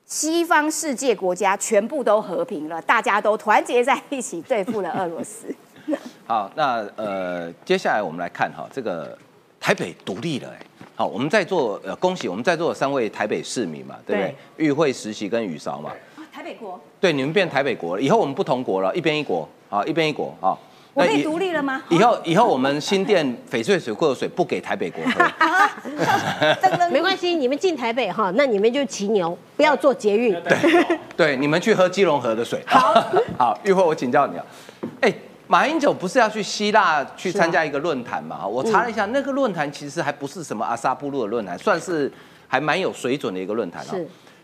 [0.06, 5.54] 西方世界国家全部都和平了，大家都团结在一起对付了俄罗斯。
[6.26, 9.18] 好，那呃接下来我们来看哈这个。
[9.58, 10.60] 台北独立了哎，
[10.96, 14.36] 好，我们在座呃，恭喜我们在座的三位台北市民嘛，对不对？
[14.58, 15.92] 玉会、实习跟雨韶嘛。
[16.32, 16.80] 台北国。
[17.02, 20.60] 对，你们变台北国了，以后我们不同国了，一边一国，好，一边一国，好。
[20.96, 21.84] 我可以独立了吗？
[21.90, 25.24] 以后以后我们新店翡翠水库的水不给台北国喝。
[26.90, 30.34] 没关系，你们进台北哈，那你们就骑牛，不要坐捷运。
[30.42, 32.64] 对对，你们去喝基隆河的水。
[32.66, 32.94] 好，
[33.38, 34.46] 好，玉慧，我请教你啊，
[35.02, 35.14] 哎。
[35.48, 38.48] 马英九不是要去希腊去参加一个论坛嘛？
[38.48, 42.12] 我查了一下，那个论坛其实还不是什么阿萨布鲁的论坛，算是
[42.48, 43.94] 还蛮有水准的一个论坛啊。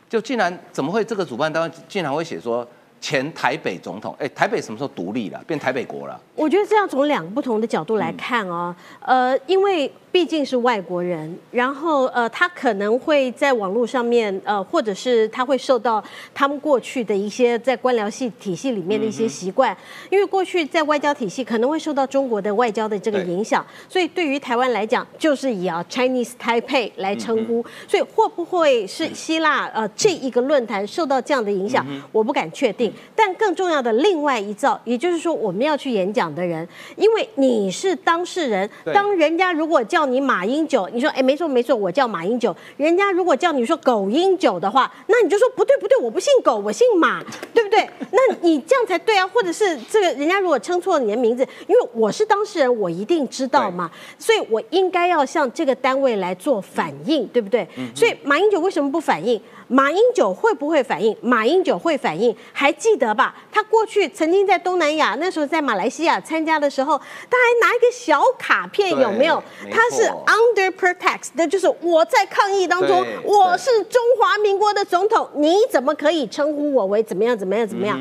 [0.08, 2.64] 就竟然怎么会这个主办单位竟然会写说？
[3.02, 6.22] 前台北总统，哎，台北什么时候独立了，变台北国了？
[6.36, 19.76] 我觉得这样从两个不同的角度来看哦，呃，因为毕竟是外国人，然后呃，他可能会在网络上面，呃，或者是他会受到他们过去的一些在官僚系体系里面的一些习惯，
[20.12, 32.91] 因为过去在外交体系可能会受到中国的外交的这个影响，所以对于台湾来讲，就是以啊 Chinese Taipei 来称呼，所以会不会是希腊呃这一个论坛受到这样的影响，我不敢确定。
[33.16, 42.56] 但更重要的另外一造，也就是说我们要去演讲的人，因为你是当事人，当人家如果叫你马英九，你说哎没错没错，我叫马英九。
[42.78, 47.24] 人家如果叫你说狗英九的话，那你就说不对不对，我不姓狗，我姓马，
[47.54, 47.90] 对不对？
[48.12, 49.28] 那你这样才对啊。
[49.34, 53.90] 或者是这个人家如果称错了你的名字，因为我是当事人，我一定知道嘛，
[54.20, 57.66] 所以我应该要向这个单位来做反应，对不对？
[57.96, 59.42] 所以马英九为什么不反应？
[59.68, 61.16] 马英九会不会反应？
[61.22, 63.36] 马英九会反应，还记得吧？
[63.52, 69.42] 他过去曾经在东南亚，那时候在马来西亚参加的时候，他还拿一个小卡片，有没有？
[69.70, 78.00] 他是 under pretext，那就是我在抗议当中，我是中华民国的总统，你怎么可以称呼我为怎么样怎么样怎么样？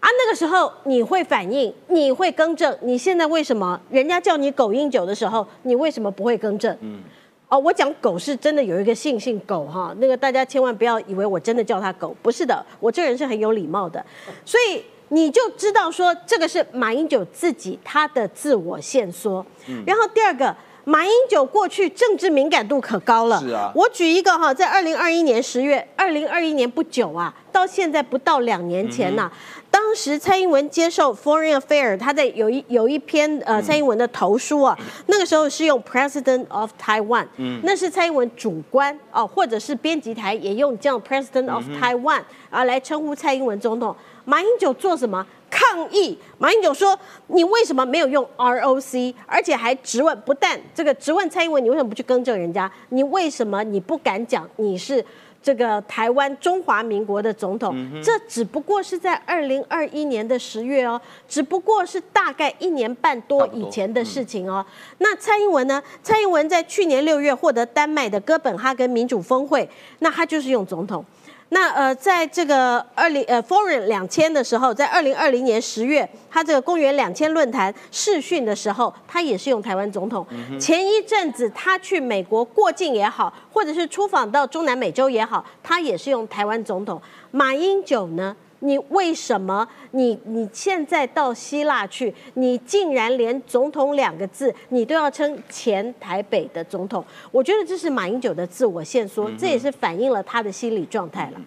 [0.00, 2.76] 啊，那个时候你会反应，你会更正。
[2.82, 6.76] 你现在为什么人家叫你狗英九的时候，你为什么不会更正？
[6.82, 7.02] 嗯。
[7.48, 14.04] 哦，我讲狗是真的有一个姓姓狗哈，那个大家千万不要以为我真的叫他狗，不是的，我这人是很有礼貌的，
[14.44, 19.44] 所以你就知道说这个是马英九自己他的自我限缩。
[19.86, 20.54] 然后第二个，
[20.88, 29.30] 马英九过去政治敏感度可高了，是啊，我举一个哈，在二零二一年十月，二零二一年不久啊，到现在不到两年前呐。
[29.70, 34.78] 当时蔡英文接受 Foreign Affairs，他在有一有一篇呃蔡英文的投书啊，
[35.08, 43.94] 那个时候是用 President of Taiwan，嗯，那是蔡英文主观哦，或者是编辑台也用这样 President of Taiwan 啊来称呼蔡英文总统。
[44.24, 46.18] 马英九做什么抗议？
[46.38, 49.14] 马英九说：“你为什么没有用 ROC？
[49.26, 52.70] 而且还质问，不但这个质问蔡英文，你为什么不去更正人家？
[52.90, 55.04] 你为什么你不敢讲你是？”
[55.40, 64.66] 这个台湾中华民国的总统，这只不过是在二零二一年的十月哦，只不过是大概一年半多以前的事情哦。
[64.98, 65.80] 那蔡英文呢？
[66.02, 69.66] 蔡英文在去年六月获得丹麦的哥本哈根民主峰会，
[70.00, 71.02] 那他就是用总统。
[71.50, 80.26] 那呃，在这个二零呃 Foreign 两千的时候，在二零二零年十月，他这个公元两千论坛试训的时候，他也是用台湾总统。
[80.60, 87.00] 前一阵子他去美国过境也好，或者是出访到中南美洲也好，他也是用台湾总统。
[87.30, 88.36] 马英九呢？
[88.60, 97.04] 你为什么你你现在到希腊去，你竟然连总统两个字你都要称前台北的总统？
[97.30, 101.40] 我觉得这是马英九的自我限缩，这也是反映了他的心理状态了。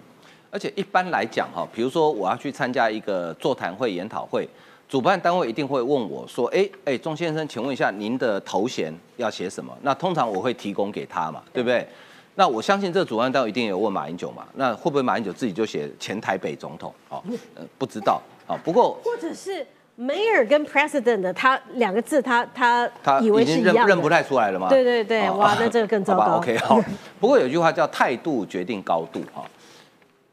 [0.50, 4.48] 而且一般来讲哈，比如说我要去参加一个座谈会、研讨会，
[4.90, 11.88] 主办单位一定会问我说：“哎哎，钟先生，请问一下您的头衔要写什么？”那通常我会提供给他嘛，对不对？
[12.36, 14.46] 那我相信这个主办单位一定有问马英九嘛？
[14.56, 16.94] 那会不会马英九自己就写前台北总统？
[17.10, 17.22] 哦，
[17.56, 18.22] 呃，不知道。
[18.48, 19.66] 哦，不过或者是
[20.00, 24.70] mayor 跟 president 他两个字，他他他以为是一样认不太出来了吗？
[24.70, 26.38] 对对对，哇，那这个更 糟糕。
[26.38, 26.82] OK，好。
[27.20, 29.44] 不过有句话叫态度决定高度哈。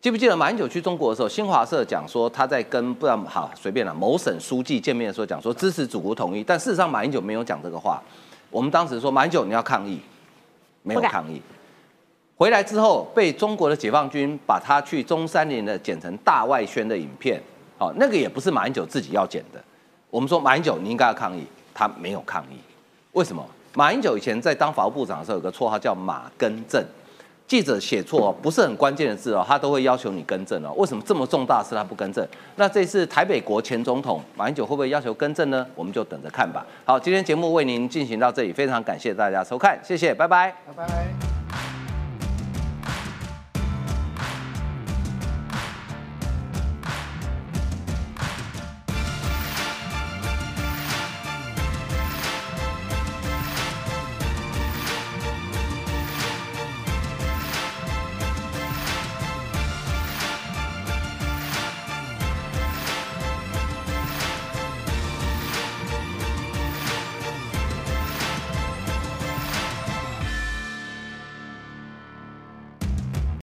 [0.01, 8.01] 记不记得马英九去中国的时候，新华社讲说他在跟不然好随便了某省书记见面的时候讲说支持祖国统一，但事实上马英九没有讲这个话。
[8.51, 10.01] 我们当时说马英九你要抗议，
[10.84, 11.42] 没有抗议。
[12.39, 17.43] 回来之后，被中国的解放军把他去中山陵的剪成大外宣的影片，
[17.76, 19.61] 好，那个也不是马英九自己要剪的。
[20.09, 22.57] 我们说马英九你应该要抗议，他没有抗议，
[23.12, 23.45] 为什么？
[23.74, 26.80] 马英九以前在当法务部长的时候，有个绰号叫马更正，
[27.49, 30.72] 记者写错不是很关键的字哦，他都会要求你更正哦。
[30.76, 32.24] 为什么这么重大事他不更正？
[32.55, 35.66] 那这次台北国前总统马英九会不会要求更正呢？
[35.74, 36.64] 我们就等着看吧。
[36.84, 41.38] 好，今天节目为您进行到这里，非常感谢大家收看，谢谢，拜拜，拜拜。